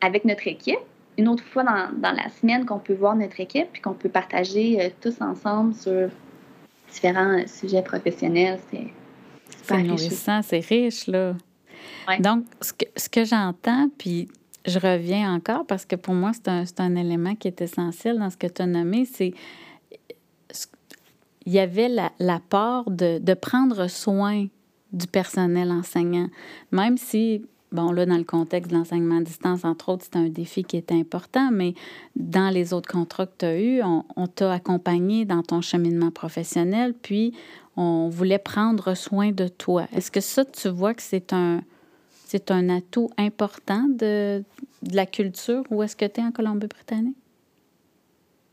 avec 0.00 0.24
notre 0.24 0.46
équipe. 0.46 0.78
Une 1.16 1.28
autre 1.28 1.44
fois 1.44 1.64
dans, 1.64 1.90
dans 1.96 2.12
la 2.12 2.28
semaine 2.28 2.64
qu'on 2.64 2.78
peut 2.78 2.94
voir 2.94 3.14
notre 3.14 3.40
équipe 3.40 3.68
puis 3.72 3.82
qu'on 3.82 3.92
peut 3.92 4.08
partager 4.08 4.80
euh, 4.80 4.88
tous 5.00 5.20
ensemble 5.20 5.74
sur 5.74 6.08
différents 6.92 7.46
sujets 7.46 7.82
professionnels. 7.82 8.58
C'est 8.70 8.88
c'est 9.62 9.82
nourrissant, 9.82 10.40
c'est 10.42 10.60
riche, 10.60 11.06
là. 11.06 11.34
Donc, 12.18 12.44
ce 12.60 12.72
que, 12.72 12.86
ce 12.96 13.08
que 13.08 13.24
j'entends, 13.24 13.88
puis 13.98 14.28
je 14.66 14.78
reviens 14.78 15.32
encore 15.32 15.64
parce 15.66 15.86
que 15.86 15.96
pour 15.96 16.14
moi, 16.14 16.32
c'est 16.34 16.48
un, 16.48 16.64
un, 16.78 16.96
élément 16.96 17.34
qui 17.34 17.48
est 17.48 17.60
essentiel 17.60 18.18
dans 18.18 18.30
ce 18.30 18.36
que 18.36 18.46
tu 18.46 18.62
as 18.62 18.66
nommé, 18.66 19.04
c'est 19.04 19.32
il 21.46 21.52
y 21.52 21.58
avait 21.58 21.88
la, 21.88 22.12
la 22.18 22.38
part 22.38 22.90
de, 22.90 23.18
de, 23.18 23.34
prendre 23.34 23.86
soin 23.88 24.46
du 24.92 25.06
personnel 25.06 25.70
enseignant, 25.70 26.28
même 26.70 26.98
si, 26.98 27.46
bon, 27.72 27.92
là, 27.92 28.06
dans 28.06 28.16
le 28.16 28.24
contexte 28.24 28.70
de 28.70 28.76
l'enseignement 28.76 29.18
à 29.18 29.22
distance, 29.22 29.64
entre 29.64 29.90
autres, 29.90 30.04
c'est 30.04 30.18
un 30.18 30.28
défi 30.28 30.64
qui 30.64 30.76
est 30.76 30.92
important, 30.92 31.50
mais 31.52 31.74
dans 32.16 32.50
les 32.50 32.72
autres 32.72 32.90
contrats 32.90 33.26
que 33.26 33.36
tu 33.38 33.44
as 33.46 33.60
eus, 33.60 33.82
on, 33.82 34.26
t'a 34.26 34.52
accompagné 34.52 35.24
dans 35.24 35.42
ton 35.42 35.60
cheminement 35.60 36.10
professionnel, 36.10 36.94
puis 36.94 37.34
on 37.76 38.08
voulait 38.08 38.38
prendre 38.38 38.94
soin 38.94 39.32
de 39.32 39.48
toi. 39.48 39.86
Est-ce 39.94 40.10
que 40.10 40.20
ça, 40.20 40.44
tu 40.44 40.68
vois 40.68 40.94
que 40.94 41.02
c'est 41.02 41.32
un, 41.32 41.62
c'est 42.26 42.50
un 42.50 42.68
atout 42.68 43.10
important 43.18 43.86
de, 43.88 44.44
la 44.90 45.04
culture 45.04 45.62
où 45.70 45.82
est-ce 45.82 45.94
que 45.94 46.06
tu 46.06 46.20
es 46.20 46.24
en 46.24 46.32
Colombie-Britannique? 46.32 47.16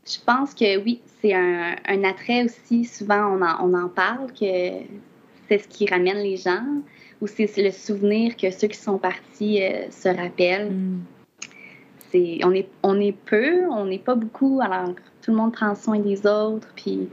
Je 0.06 0.18
pense 0.24 0.54
que 0.54 0.82
oui, 0.82 1.00
c'est 1.20 1.34
un, 1.34 2.04
attrait 2.04 2.44
aussi. 2.44 2.84
Souvent, 2.84 3.36
on 3.36 3.42
en, 3.42 3.66
on 3.66 3.74
en 3.74 3.88
parle, 3.88 4.32
que 4.32 4.84
c'est 5.48 5.58
ce 5.58 5.68
qui 5.68 5.86
ramène 5.86 6.18
les 6.18 6.36
gens, 6.36 6.64
ou 7.20 7.26
c'est 7.26 7.50
le 7.56 7.70
souvenir 7.70 8.36
que 8.36 8.50
ceux 8.50 8.68
qui 8.68 8.78
sont 8.78 8.98
partis 8.98 9.62
euh, 9.62 9.90
se 9.90 10.08
rappellent. 10.08 10.70
Mm. 10.70 11.00
On, 12.42 12.52
est, 12.52 12.68
on 12.82 12.98
est 12.98 13.12
peu, 13.12 13.68
on 13.70 13.84
n'est 13.84 13.98
pas 13.98 14.14
beaucoup, 14.14 14.60
alors 14.62 14.94
tout 15.20 15.30
le 15.30 15.36
monde 15.36 15.52
prend 15.52 15.74
soin 15.74 15.98
des 15.98 16.26
autres. 16.26 16.68
Puis 16.74 17.08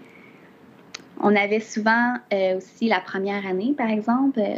on 1.21 1.35
avait 1.35 1.59
souvent 1.59 2.15
euh, 2.33 2.57
aussi 2.57 2.87
la 2.87 3.01
première 3.01 3.45
année, 3.45 3.73
par 3.77 3.89
exemple, 3.89 4.39
euh, 4.39 4.57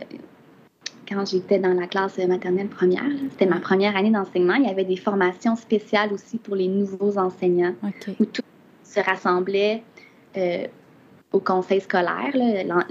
quand 1.10 1.25
j'étais 1.25 1.57
dans 1.57 1.73
la 1.73 1.88
classe 1.88 2.19
maternelle 2.19 2.67
première, 2.67 3.10
c'était 3.31 3.47
ma 3.47 3.60
première 3.60 3.95
année 3.95 4.12
d'enseignement, 4.12 4.55
il 4.55 4.65
y 4.65 4.69
avait 4.69 4.83
des 4.83 4.97
formations 4.97 5.55
spéciales 5.55 6.13
aussi 6.13 6.38
pour 6.38 6.55
les 6.55 6.67
nouveaux 6.67 7.17
enseignants, 7.17 7.73
où 8.19 8.25
tout 8.25 8.41
se 8.83 8.99
rassemblait 8.99 9.81
au 11.31 11.39
conseil 11.39 11.79
scolaire, 11.81 12.36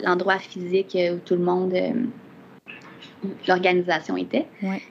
l'endroit 0.03 0.39
physique 0.39 0.97
où 1.13 1.19
tout 1.19 1.35
le 1.35 1.43
monde 1.43 1.75
l'organisation 3.47 4.17
était. 4.17 4.47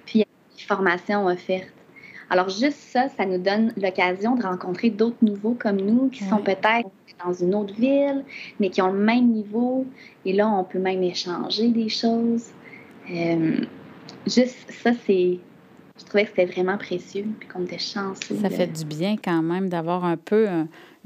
Puis 0.05 0.15
il 0.15 0.19
y 0.19 0.23
a 0.23 0.25
des 0.57 0.63
formations 0.63 1.25
offertes. 1.25 1.73
Alors 2.29 2.49
juste 2.49 2.77
ça, 2.77 3.07
ça 3.09 3.25
nous 3.25 3.37
donne 3.37 3.71
l'occasion 3.77 4.35
de 4.35 4.43
rencontrer 4.43 4.89
d'autres 4.89 5.23
nouveaux 5.23 5.55
comme 5.57 5.77
nous 5.77 6.09
qui 6.09 6.23
sont 6.23 6.39
peut-être 6.39 6.89
dans 7.23 7.33
une 7.33 7.55
autre 7.55 7.73
ville, 7.75 8.25
mais 8.59 8.69
qui 8.69 8.81
ont 8.81 8.91
le 8.91 8.99
même 8.99 9.27
niveau. 9.27 9.85
Et 10.25 10.33
là, 10.33 10.49
on 10.49 10.63
peut 10.63 10.79
même 10.79 11.03
échanger 11.03 11.69
des 11.69 11.87
choses. 11.89 12.47
Euh, 13.11 13.61
juste 14.25 14.57
ça, 14.69 14.91
c'est... 15.05 15.39
Je 15.97 16.03
trouvais 16.03 16.23
que 16.23 16.29
c'était 16.31 16.45
vraiment 16.45 16.77
précieux, 16.77 17.25
puis 17.39 17.47
qu'on 17.47 17.63
était 17.63 17.79
chanceux. 17.79 18.35
Ça 18.41 18.49
fait 18.49 18.67
du 18.67 18.83
bien 18.83 19.15
quand 19.15 19.41
même 19.41 19.69
d'avoir 19.69 20.03
un 20.03 20.17
peu 20.17 20.45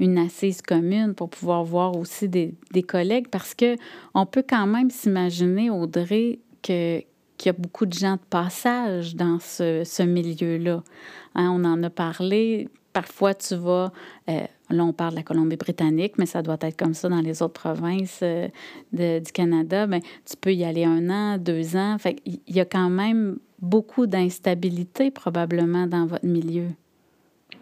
une 0.00 0.18
assise 0.18 0.62
commune 0.62 1.14
pour 1.14 1.30
pouvoir 1.30 1.62
voir 1.62 1.96
aussi 1.96 2.28
des, 2.28 2.54
des 2.72 2.82
collègues, 2.82 3.28
parce 3.28 3.54
que 3.54 3.76
on 4.14 4.26
peut 4.26 4.42
quand 4.46 4.66
même 4.66 4.90
s'imaginer, 4.90 5.70
Audrey, 5.70 6.40
que 6.62 7.02
qu'il 7.40 7.48
y 7.48 7.54
a 7.54 7.58
beaucoup 7.58 7.86
de 7.86 7.94
gens 7.94 8.16
de 8.16 8.28
passage 8.28 9.16
dans 9.16 9.38
ce, 9.40 10.02
milieu-là. 10.02 10.82
Hein, 11.34 11.50
on 11.50 11.64
en 11.64 11.82
a 11.82 11.88
parlé. 11.88 12.68
Parfois, 12.92 13.32
tu 13.32 13.54
vas, 13.56 13.92
euh, 14.28 14.40
là, 14.68 14.84
on 14.84 14.92
parle 14.92 15.12
de 15.12 15.16
la 15.16 15.22
Colombie-Britannique, 15.22 16.18
mais 16.18 16.26
ça 16.26 16.42
doit 16.42 16.58
être 16.60 16.76
comme 16.76 16.92
ça 16.92 17.08
dans 17.08 17.22
les 17.22 17.40
autres 17.40 17.54
provinces 17.54 18.20
euh, 18.22 18.48
du 18.92 19.32
Canada. 19.32 19.86
Bien, 19.86 20.00
tu 20.00 20.36
peux 20.38 20.52
y 20.52 20.64
aller 20.64 20.84
un 20.84 21.08
an, 21.08 21.38
deux 21.38 21.76
ans. 21.76 21.96
Fait 21.98 22.16
il 22.26 22.40
y 22.48 22.60
a 22.60 22.66
quand 22.66 22.90
même 22.90 23.38
beaucoup 23.58 24.06
d'instabilité 24.06 25.10
probablement 25.10 25.86
dans 25.86 26.04
votre 26.04 26.26
milieu. 26.26 26.68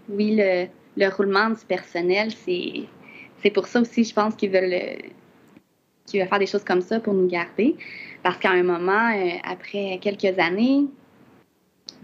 Oui, 0.08 0.34
le, 0.36 0.66
le 0.96 1.08
roulement 1.08 1.50
du 1.50 1.64
personnel, 1.68 2.32
c'est, 2.32 2.82
c'est 3.42 3.50
pour 3.50 3.68
ça 3.68 3.80
aussi, 3.80 4.02
je 4.02 4.14
pense 4.14 4.34
qu'ils 4.34 4.50
veulent, 4.50 4.74
qu'ils 6.08 6.20
veulent 6.20 6.28
faire 6.28 6.38
des 6.38 6.46
choses 6.46 6.64
comme 6.64 6.80
ça 6.80 7.00
pour 7.00 7.14
nous 7.14 7.26
garder. 7.26 7.76
Parce 8.22 8.38
qu'à 8.38 8.50
un 8.50 8.62
moment, 8.62 9.10
euh, 9.14 9.30
après 9.44 9.98
quelques 10.00 10.38
années, 10.38 10.86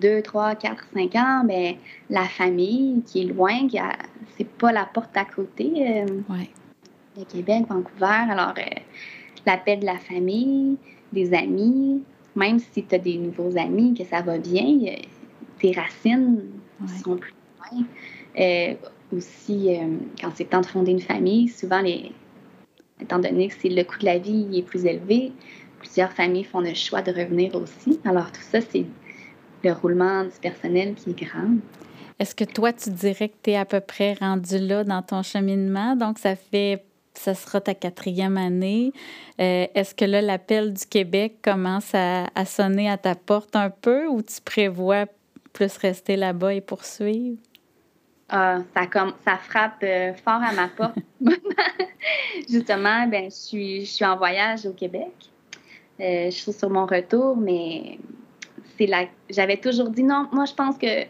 deux, 0.01 0.23
trois, 0.23 0.55
quatre, 0.55 0.87
cinq 0.95 1.15
ans, 1.17 1.45
ben, 1.45 1.75
la 2.11 2.25
famille 2.25 3.03
qui 3.07 3.23
est 3.23 3.25
loin, 3.25 3.67
qui 3.69 3.79
c'est 4.37 4.49
pas 4.49 4.73
la 4.73 4.85
porte 4.87 5.17
à 5.17 5.25
côté. 5.25 5.73
Euh, 5.77 6.07
de 7.17 7.25
Québec, 7.25 7.67
Vancouver. 7.69 8.31
Alors, 8.31 8.55
euh, 8.59 8.81
l'appel 9.47 9.81
de 9.81 9.87
la 9.87 9.99
famille, 9.99 10.77
des 11.13 11.33
amis, 11.33 12.03
même 12.35 12.59
si 12.59 12.85
tu 12.85 12.95
as 12.95 12.99
des 12.99 13.19
nouveaux 13.19 13.57
amis, 13.57 13.95
que 13.95 14.05
ça 14.05 14.21
va 14.21 14.39
bien, 14.39 14.79
tes 15.59 15.73
racines 15.73 16.43
sont 17.03 17.17
plus 17.17 17.35
loin. 17.73 18.75
aussi, 19.13 19.79
quand 20.21 20.31
c'est 20.35 20.47
temps 20.47 20.61
de 20.61 20.67
fonder 20.67 20.91
une 20.91 21.01
famille, 21.01 21.47
souvent, 21.47 21.81
les, 21.81 22.11
étant 23.01 23.19
donné 23.19 23.49
que 23.49 23.69
le 23.69 23.83
coût 23.83 23.99
de 23.99 24.05
la 24.05 24.19
vie 24.19 24.47
est 24.55 24.63
plus 24.63 24.87
élevé, 24.87 25.33
plusieurs 25.79 26.13
familles 26.13 26.45
font 26.45 26.61
le 26.61 26.75
choix 26.75 27.03
de 27.03 27.13
revenir 27.13 27.55
aussi. 27.55 28.01
Alors, 28.05 28.31
tout 28.33 28.43
ça, 28.43 28.61
c'est 28.61 28.87
le 29.63 29.73
roulement 29.73 30.25
du 30.25 30.39
personnel 30.41 30.95
qui 30.95 31.11
est 31.11 31.25
grand. 31.25 31.57
Est-ce 32.19 32.35
que 32.35 32.45
toi, 32.45 32.73
tu 32.73 32.91
dirais 32.91 33.29
que 33.29 33.35
tu 33.43 33.51
es 33.51 33.57
à 33.57 33.65
peu 33.65 33.81
près 33.81 34.15
rendu 34.15 34.59
là 34.59 34.85
dans 34.85 35.03
ton 35.03 35.23
cheminement? 35.23 35.97
Donc, 35.97 36.19
ça 36.19 36.37
fait, 36.37 36.85
ça 37.15 37.35
sera 37.35 37.61
ta 37.61 37.75
quatrième 37.75 38.37
année. 38.37 38.93
Euh, 39.41 39.67
est-ce 39.75 39.95
que 39.95 40.05
là, 40.05 40.23
l'appel 40.23 40.73
du 40.73 40.87
Québec 40.87 41.39
commence 41.43 41.93
à, 41.95 42.27
sonner 42.47 42.89
à 42.89 42.99
ta 42.99 43.15
porte 43.15 43.57
un 43.57 43.71
peu 43.71 44.07
ou 44.07 44.23
tu 44.23 44.41
prévois 44.45 45.07
plus 45.53 45.77
rester 45.77 46.17
là-bas 46.17 46.55
et 46.55 46.61
poursuivre? 46.61 47.37
Ah, 48.37 48.59
ça, 48.75 49.37
frappe 49.37 49.85
euh, 49.85 50.13
fort 50.15 50.43
à 50.43 50.53
ma 50.53 50.67
porte. 50.67 50.99
Justement, 52.51 53.07
ben, 53.07 53.31
je, 53.31 53.85
suis, 53.85 54.05
en 54.05 54.17
voyage 54.17 54.67
au 54.67 54.73
Québec. 54.73 55.13
Euh, 56.01 56.25
je 56.25 56.31
suis 56.31 56.53
sur 56.53 56.69
mon 56.69 56.85
retour, 56.85 57.37
mais 57.37 58.01
c'est 58.77 58.87
là. 58.87 59.05
J'avais 59.31 59.59
toujours 59.59 59.89
dit 59.89 60.03
non. 60.03 60.27
Moi, 60.33 60.47
je 60.47 60.53
pense 60.53 60.77
que 60.77 61.05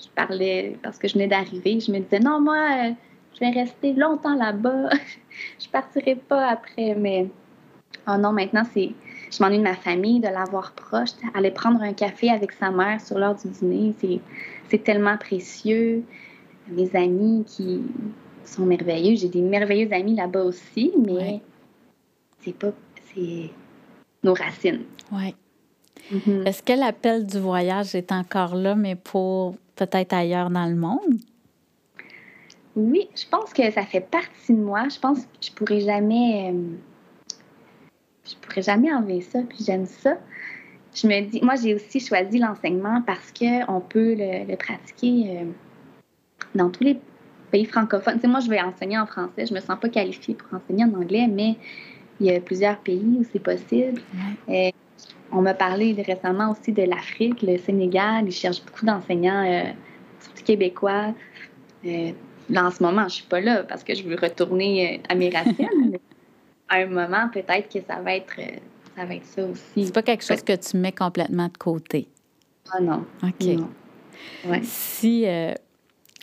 je 0.00 0.08
parlais 0.14 0.78
parce 0.82 0.96
que 0.96 1.06
je 1.06 1.12
venais 1.12 1.26
d'arriver. 1.26 1.80
Je 1.80 1.92
me 1.92 1.98
disais 1.98 2.20
non, 2.20 2.40
moi, 2.40 2.56
euh, 2.56 2.92
je 3.34 3.40
vais 3.40 3.50
rester 3.50 3.92
longtemps 3.92 4.34
là-bas. 4.34 4.88
je 5.60 5.68
partirai 5.68 6.14
pas 6.14 6.48
après. 6.48 6.94
Mais 6.94 7.26
oh 8.08 8.16
non, 8.16 8.32
maintenant, 8.32 8.64
c'est. 8.72 8.92
Je 9.30 9.42
m'ennuie 9.42 9.58
de 9.58 9.64
ma 9.64 9.74
famille, 9.74 10.18
de 10.18 10.28
l'avoir 10.28 10.72
proche. 10.72 11.10
Aller 11.34 11.50
prendre 11.50 11.82
un 11.82 11.92
café 11.92 12.30
avec 12.30 12.52
sa 12.52 12.70
mère 12.70 13.02
sur 13.02 13.18
l'heure 13.18 13.34
du 13.34 13.50
dîner, 13.50 13.94
c'est 14.70 14.82
tellement 14.82 15.18
précieux. 15.18 16.04
Mes 16.68 16.94
amis 16.96 17.44
qui 17.46 17.82
sont 18.44 18.66
merveilleux. 18.66 19.16
J'ai 19.16 19.28
des 19.28 19.42
merveilleux 19.42 19.92
amis 19.92 20.14
là-bas 20.14 20.44
aussi, 20.44 20.92
mais 20.98 21.40
c'est 22.40 22.56
pas. 22.56 22.72
C'est 23.14 23.50
nos 24.22 24.34
racines. 24.34 24.84
Oui. 25.12 25.34
Mm-hmm. 26.12 26.46
Est-ce 26.46 26.62
que 26.62 26.72
l'appel 26.72 27.26
du 27.26 27.38
voyage 27.38 27.94
est 27.94 28.12
encore 28.12 28.54
là, 28.54 28.74
mais 28.74 28.96
pour 28.96 29.56
peut-être 29.76 30.12
ailleurs 30.12 30.50
dans 30.50 30.66
le 30.66 30.74
monde? 30.74 31.20
Oui, 32.76 33.08
je 33.14 33.24
pense 33.30 33.52
que 33.52 33.70
ça 33.70 33.82
fait 33.82 34.00
partie 34.00 34.52
de 34.52 34.58
moi. 34.60 34.88
Je 34.88 34.98
pense 34.98 35.20
que 35.20 35.28
je 35.40 35.52
pourrais 35.52 35.80
jamais. 35.80 36.50
Euh, 36.52 36.76
je 38.26 38.34
pourrais 38.36 38.62
jamais 38.62 38.92
enlever 38.92 39.20
ça, 39.20 39.40
puis 39.48 39.58
j'aime 39.64 39.86
ça. 39.86 40.16
Je 40.94 41.06
me 41.06 41.20
dis, 41.22 41.40
moi, 41.42 41.54
j'ai 41.56 41.74
aussi 41.74 42.00
choisi 42.00 42.38
l'enseignement 42.38 43.02
parce 43.02 43.32
qu'on 43.32 43.80
peut 43.80 44.14
le, 44.16 44.54
pratiquer 44.56 45.38
euh, 45.38 45.44
dans 46.54 46.70
tous 46.70 46.84
les 46.84 46.98
pays 47.50 47.64
francophones. 47.64 48.18
moi, 48.24 48.40
je 48.40 48.50
vais 48.50 48.60
enseigner 48.60 48.98
en 48.98 49.06
français. 49.06 49.46
Je 49.46 49.54
me 49.54 49.60
sens 49.60 49.78
pas 49.80 49.88
qualifiée 49.88 50.34
pour 50.34 50.48
enseigner 50.58 50.84
en 50.84 50.94
anglais, 50.94 51.28
mais 51.30 51.56
il 52.20 52.26
y 52.26 52.34
a 52.34 52.40
plusieurs 52.40 52.78
pays 52.78 53.16
où 53.18 53.24
c'est 53.32 53.38
possible. 53.38 54.00
Euh, 54.48 54.70
on 55.32 55.42
m'a 55.42 55.54
parlé 55.54 55.92
récemment 55.92 56.50
aussi 56.50 56.72
de 56.72 56.82
l'Afrique, 56.82 57.42
le 57.42 57.58
Sénégal. 57.58 58.24
Ils 58.26 58.32
cherchent 58.32 58.64
beaucoup 58.64 58.84
d'enseignants, 58.84 59.44
euh, 59.44 59.70
surtout 60.20 60.44
québécois. 60.44 61.14
Euh, 61.86 62.10
là, 62.50 62.66
en 62.66 62.70
ce 62.70 62.82
moment, 62.82 63.04
je 63.04 63.14
suis 63.14 63.26
pas 63.26 63.40
là 63.40 63.62
parce 63.64 63.84
que 63.84 63.94
je 63.94 64.02
veux 64.02 64.16
retourner 64.16 65.00
à 65.08 65.14
mes 65.14 65.30
racines. 65.30 65.98
à 66.68 66.76
un 66.76 66.86
moment, 66.86 67.28
peut-être 67.32 67.72
que 67.72 67.84
ça 67.86 68.00
va 68.00 68.16
être 68.16 68.34
ça 68.96 69.04
va 69.04 69.14
être 69.14 69.26
ça 69.26 69.44
aussi. 69.44 69.86
C'est 69.86 69.94
pas 69.94 70.02
quelque 70.02 70.24
chose 70.24 70.42
que 70.42 70.54
tu 70.56 70.76
mets 70.76 70.92
complètement 70.92 71.46
de 71.46 71.56
côté? 71.58 72.08
Ah 72.72 72.80
non. 72.80 73.04
OK. 73.22 74.60
Si 74.62 75.26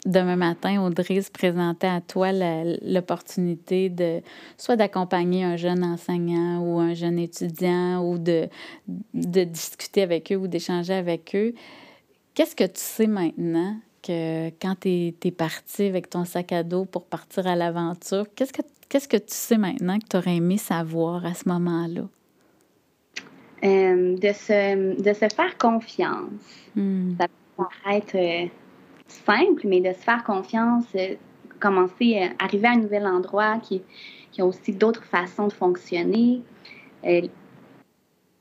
demain 0.05 0.35
matin, 0.35 0.81
Audrey 0.81 1.21
se 1.21 1.31
présentait 1.31 1.87
à 1.87 2.01
toi 2.01 2.31
l'opportunité 2.81 3.89
de 3.89 4.21
soit 4.57 4.75
d'accompagner 4.75 5.43
un 5.43 5.57
jeune 5.57 5.83
enseignant 5.83 6.61
ou 6.61 6.79
un 6.79 6.93
jeune 6.93 7.19
étudiant 7.19 8.03
ou 8.03 8.17
de, 8.17 8.47
de 9.13 9.43
discuter 9.43 10.01
avec 10.01 10.31
eux 10.31 10.37
ou 10.37 10.47
d'échanger 10.47 10.93
avec 10.93 11.35
eux, 11.35 11.53
qu'est-ce 12.33 12.55
que 12.55 12.63
tu 12.63 12.79
sais 12.79 13.07
maintenant 13.07 13.77
que 14.01 14.49
quand 14.61 14.75
tu 14.81 15.13
es, 15.23 15.31
parti 15.31 15.83
avec 15.83 16.09
ton 16.09 16.25
sac 16.25 16.51
à 16.51 16.63
dos 16.63 16.85
pour 16.85 17.05
partir 17.05 17.45
à 17.47 17.55
l'aventure, 17.55 18.25
qu'est-ce 18.35 18.53
que, 18.53 18.63
qu'est-ce 18.89 19.07
que 19.07 19.17
tu 19.17 19.33
sais 19.33 19.57
maintenant 19.57 19.99
que 19.99 20.05
tu 20.09 20.17
aurais 20.17 20.37
aimé 20.37 20.57
savoir 20.57 21.25
à 21.25 21.33
ce 21.33 21.47
moment-là? 21.49 22.07
Euh, 23.63 24.17
de, 24.17 24.33
se, 24.33 24.99
de 24.99 25.13
se 25.13 25.35
faire 25.35 25.55
confiance. 25.59 26.31
Hmm. 26.75 27.13
Ça 27.19 27.27
peut 27.55 27.63
être 27.91 28.15
euh, 28.15 28.47
simple, 29.11 29.61
mais 29.65 29.81
de 29.81 29.93
se 29.93 29.99
faire 29.99 30.23
confiance, 30.23 30.85
euh, 30.95 31.15
commencer 31.59 32.17
à 32.39 32.43
arriver 32.43 32.67
à 32.67 32.71
un 32.71 32.77
nouvel 32.77 33.05
endroit 33.05 33.59
qui, 33.59 33.81
a 34.39 34.45
aussi 34.45 34.73
d'autres 34.73 35.03
façons 35.03 35.47
de 35.47 35.53
fonctionner. 35.53 36.41
Euh, 37.05 37.21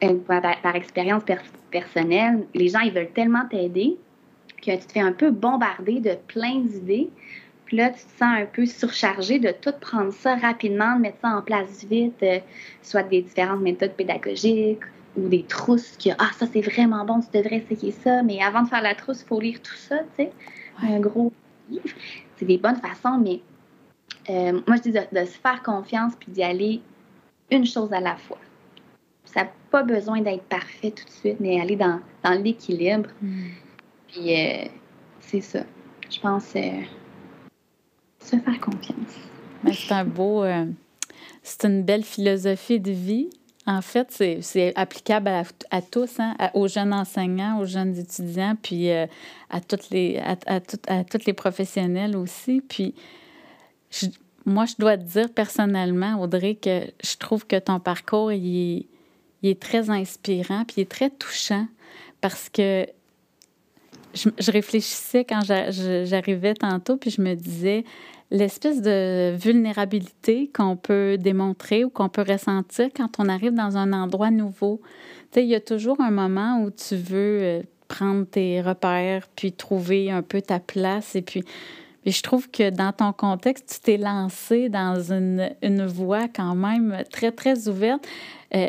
euh, 0.02 0.14
par, 0.26 0.76
expérience 0.76 1.22
personnelle, 1.70 2.46
les 2.54 2.68
gens, 2.68 2.80
ils 2.80 2.92
veulent 2.92 3.12
tellement 3.12 3.44
t'aider 3.50 3.98
que 4.62 4.70
tu 4.70 4.86
te 4.86 4.92
fais 4.92 5.00
un 5.00 5.12
peu 5.12 5.30
bombarder 5.30 6.00
de 6.00 6.14
plein 6.26 6.60
d'idées. 6.60 7.10
Puis 7.66 7.76
là, 7.76 7.90
tu 7.90 8.02
te 8.04 8.18
sens 8.18 8.40
un 8.40 8.46
peu 8.46 8.66
surchargé 8.66 9.38
de 9.38 9.52
tout 9.52 9.72
prendre 9.78 10.12
ça 10.12 10.36
rapidement, 10.36 10.96
de 10.96 11.02
mettre 11.02 11.18
ça 11.20 11.28
en 11.28 11.42
place 11.42 11.84
vite, 11.84 12.22
euh, 12.22 12.38
soit 12.82 13.02
des 13.02 13.22
différentes 13.22 13.60
méthodes 13.60 13.92
pédagogiques 13.92 14.80
ou 15.16 15.28
des 15.28 15.42
trousses 15.42 15.96
qui, 15.96 16.10
ah, 16.12 16.30
ça 16.38 16.46
c'est 16.52 16.60
vraiment 16.60 17.04
bon, 17.04 17.20
tu 17.20 17.36
devrais 17.36 17.56
essayer 17.56 17.92
ça, 17.92 18.22
mais 18.22 18.40
avant 18.42 18.62
de 18.62 18.68
faire 18.68 18.82
la 18.82 18.94
trousse, 18.94 19.22
il 19.22 19.26
faut 19.26 19.40
lire 19.40 19.60
tout 19.62 19.74
ça, 19.74 19.98
tu 20.16 20.24
sais, 20.24 20.32
un 20.82 21.00
gros 21.00 21.32
livre. 21.68 21.84
C'est 22.36 22.46
des 22.46 22.58
bonnes 22.58 22.76
façons, 22.76 23.18
mais 23.18 23.40
euh, 24.30 24.60
moi 24.66 24.76
je 24.76 24.82
dis 24.82 24.92
de, 24.92 25.24
se 25.24 25.38
faire 25.38 25.62
confiance 25.62 26.14
puis 26.18 26.30
d'y 26.30 26.42
aller 26.42 26.80
une 27.50 27.66
chose 27.66 27.92
à 27.92 28.00
la 28.00 28.16
fois. 28.16 28.38
Ça 29.24 29.42
n'a 29.42 29.50
pas 29.70 29.82
besoin 29.82 30.20
d'être 30.20 30.44
parfait 30.44 30.90
tout 30.90 31.04
de 31.04 31.10
suite, 31.10 31.40
mais 31.40 31.60
aller 31.60 31.76
dans, 31.76 32.00
dans 32.24 32.40
l'équilibre. 32.42 33.10
Hmm. 33.20 33.48
Puis 34.08 34.34
euh, 34.34 34.64
c'est 35.20 35.40
ça. 35.40 35.60
Je 36.08 36.20
pense 36.20 36.52
euh, 36.56 36.80
se 38.20 38.36
faire 38.36 38.60
confiance. 38.60 39.18
c'est 39.72 39.92
un 39.92 40.04
beau. 40.04 40.44
c'est 41.42 41.64
une 41.64 41.82
belle 41.82 42.04
philosophie 42.04 42.80
de 42.80 42.90
vie. 42.90 43.30
En 43.66 43.82
fait, 43.82 44.10
c'est 44.40 44.72
applicable 44.74 45.28
à, 45.70 45.82
tous, 45.82 46.18
hein, 46.18 46.34
aux 46.54 46.66
jeunes 46.66 46.94
enseignants, 46.94 47.60
aux 47.60 47.66
jeunes 47.66 47.96
étudiants, 47.96 48.56
puis 48.60 48.90
à, 48.90 49.08
toutes 49.68 49.90
les, 49.90 50.18
à, 50.18 50.36
à, 50.88 51.04
toutes 51.04 51.26
les 51.26 51.34
professionnels 51.34 52.16
aussi. 52.16 52.62
Puis, 52.66 52.94
moi, 54.46 54.64
je 54.64 54.74
dois 54.78 54.96
te 54.96 55.02
dire 55.02 55.30
personnellement, 55.32 56.20
Audrey, 56.20 56.54
que 56.54 56.86
je 57.02 57.16
trouve 57.16 57.46
que 57.46 57.58
ton 57.58 57.80
parcours, 57.80 58.32
il 58.32 58.86
est, 59.42 59.60
très 59.60 59.90
inspirant, 59.90 60.64
puis 60.64 60.76
il 60.78 60.80
est 60.82 60.90
très 60.90 61.10
touchant 61.10 61.66
parce 62.20 62.48
que 62.48 62.86
je, 64.14 64.50
réfléchissais 64.50 65.24
quand 65.24 65.40
j'arrivais 65.44 66.54
tantôt, 66.54 66.96
puis 66.96 67.10
je 67.10 67.20
me 67.20 67.34
disais, 67.34 67.84
l'espèce 68.30 68.80
de 68.80 69.34
vulnérabilité 69.36 70.50
qu'on 70.54 70.76
peut 70.76 71.16
démontrer 71.18 71.84
ou 71.84 71.90
qu'on 71.90 72.08
peut 72.08 72.24
ressentir 72.26 72.88
quand 72.96 73.18
on 73.18 73.28
arrive 73.28 73.54
dans 73.54 73.76
un 73.76 73.92
endroit 73.92 74.30
nouveau. 74.30 74.80
Tu 75.32 75.40
sais, 75.40 75.44
il 75.44 75.48
y 75.48 75.54
a 75.54 75.60
toujours 75.60 76.00
un 76.00 76.10
moment 76.10 76.62
où 76.62 76.70
tu 76.70 76.96
veux 76.96 77.38
euh, 77.42 77.62
prendre 77.88 78.24
tes 78.24 78.60
repères, 78.60 79.26
puis 79.34 79.52
trouver 79.52 80.10
un 80.10 80.22
peu 80.22 80.40
ta 80.40 80.60
place, 80.60 81.16
et 81.16 81.22
puis 81.22 81.44
je 82.06 82.22
trouve 82.22 82.50
que 82.50 82.70
dans 82.70 82.92
ton 82.92 83.12
contexte, 83.12 83.74
tu 83.74 83.80
t'es 83.80 83.96
lancé 83.96 84.68
dans 84.68 85.12
une, 85.12 85.50
une 85.62 85.84
voie 85.86 86.28
quand 86.28 86.54
même 86.54 87.04
très, 87.10 87.30
très 87.30 87.68
ouverte. 87.68 88.06
Euh, 88.54 88.68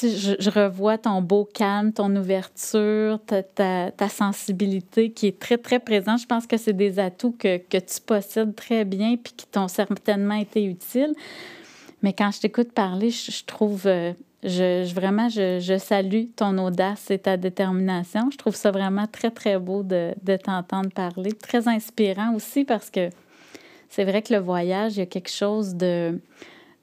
je, 0.00 0.34
je, 0.38 0.50
revois 0.50 0.98
ton 0.98 1.22
beau 1.22 1.44
calme, 1.44 1.92
ton 1.92 2.14
ouverture, 2.16 3.18
ta, 3.26 3.42
ta, 3.42 3.90
ta, 3.90 4.08
sensibilité 4.08 5.10
qui 5.10 5.26
est 5.26 5.38
très, 5.38 5.58
très 5.58 5.78
présente. 5.78 6.20
Je 6.20 6.26
pense 6.26 6.46
que 6.46 6.56
c'est 6.56 6.72
des 6.72 6.98
atouts 6.98 7.36
que, 7.38 7.58
que 7.58 7.78
tu 7.78 8.00
possèdes 8.04 8.54
très 8.54 8.84
bien 8.84 9.16
puis 9.16 9.32
qui 9.36 9.46
t'ont 9.46 9.68
certainement 9.68 10.34
été 10.34 10.64
utiles. 10.64 11.14
Mais 12.02 12.12
quand 12.12 12.30
je 12.30 12.40
t'écoute 12.40 12.72
parler, 12.72 13.10
je, 13.10 13.30
je 13.30 13.44
trouve 13.44 13.86
euh, 13.86 14.12
je, 14.42 14.94
vraiment, 14.94 15.28
je, 15.28 15.76
salue 15.78 16.24
ton 16.34 16.56
audace 16.58 17.10
et 17.10 17.18
ta 17.18 17.36
détermination. 17.36 18.30
Je 18.30 18.38
trouve 18.38 18.56
ça 18.56 18.70
vraiment 18.70 19.06
très, 19.06 19.30
très 19.30 19.58
beau 19.58 19.82
de, 19.82 20.14
t'entendre 20.42 20.90
parler. 20.90 21.32
Très 21.32 21.68
inspirant 21.68 22.34
aussi 22.34 22.64
parce 22.64 22.90
que 22.90 23.10
c'est 23.88 24.04
vrai 24.04 24.22
que 24.22 24.32
le 24.32 24.40
voyage, 24.40 24.96
il 24.96 25.00
y 25.00 25.02
a 25.02 25.06
quelque 25.06 25.30
chose 25.30 25.74
de, 25.74 26.20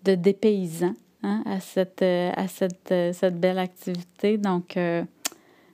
de 0.04 0.16
dépaysant 0.16 0.94
hein, 1.24 1.44
à, 1.46 1.60
cette, 1.60 2.02
à 2.02 2.48
cette, 2.48 2.94
cette 3.14 3.40
belle 3.40 3.60
activité. 3.60 4.38
Donc, 4.38 4.78
euh, 4.78 5.04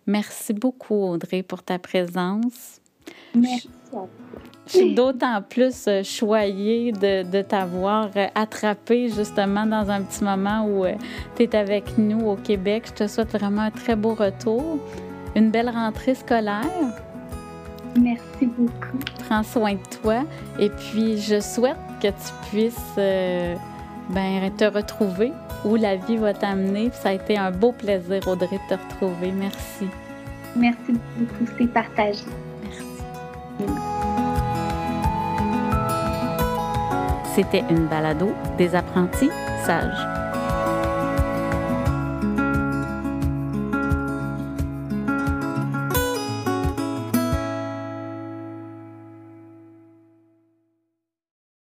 merci 0.08 0.54
beaucoup, 0.54 0.96
Audrey, 0.96 1.44
pour 1.44 1.64
ta 1.64 1.80
présence. 1.80 2.82
Merci 3.36 3.70
je 4.66 4.78
suis 4.78 4.96
d'autant 4.96 5.42
plus 5.42 5.88
euh, 5.88 6.04
choyée 6.04 6.94
de, 6.94 7.30
de 7.30 7.42
t'avoir 7.42 8.10
euh, 8.16 8.28
attrapé 8.34 9.10
justement 9.10 9.66
dans 9.66 9.90
un 9.90 10.02
petit 10.02 10.24
moment 10.24 10.66
où 10.66 10.86
euh, 10.86 10.94
tu 11.36 11.44
es 11.44 11.56
avec 11.56 11.98
nous 11.98 12.28
au 12.28 12.36
Québec. 12.36 12.84
Je 12.88 13.04
te 13.04 13.08
souhaite 13.08 13.32
vraiment 13.32 13.64
un 13.64 13.72
très 13.72 13.96
beau 13.96 14.14
retour, 14.14 14.80
une 15.36 15.52
belle 15.52 15.70
rentrée 15.70 16.16
scolaire. 16.16 16.64
Merci 18.00 18.46
beaucoup. 18.46 18.98
Prends 19.28 19.44
soin 19.44 19.74
de 19.74 20.00
toi 20.02 20.24
et 20.60 20.70
puis 20.70 21.18
je 21.18 21.40
souhaite 21.42 21.78
que 22.02 22.08
tu 22.08 22.50
puisses 22.50 23.60
ben, 24.10 24.52
te 24.56 24.66
retrouver 24.66 25.32
où 25.66 25.76
la 25.76 25.96
vie 25.96 26.18
va 26.18 26.34
t'amener. 26.34 26.92
Ça 26.94 27.10
a 27.10 27.14
été 27.14 27.38
un 27.38 27.52
beau 27.52 27.72
plaisir, 27.72 28.28
Audrey, 28.28 28.60
de 28.70 28.76
te 28.76 28.82
retrouver. 28.82 29.32
Merci. 29.32 29.88
Merci 30.56 30.94
beaucoup, 31.18 31.52
c'est 31.58 31.68
partagé. 31.68 32.24
Merci. 32.64 32.84
C'était 37.36 37.64
une 37.70 37.88
balado 37.88 38.32
des 38.58 38.76
apprentis 38.76 39.32
sages. 39.66 40.23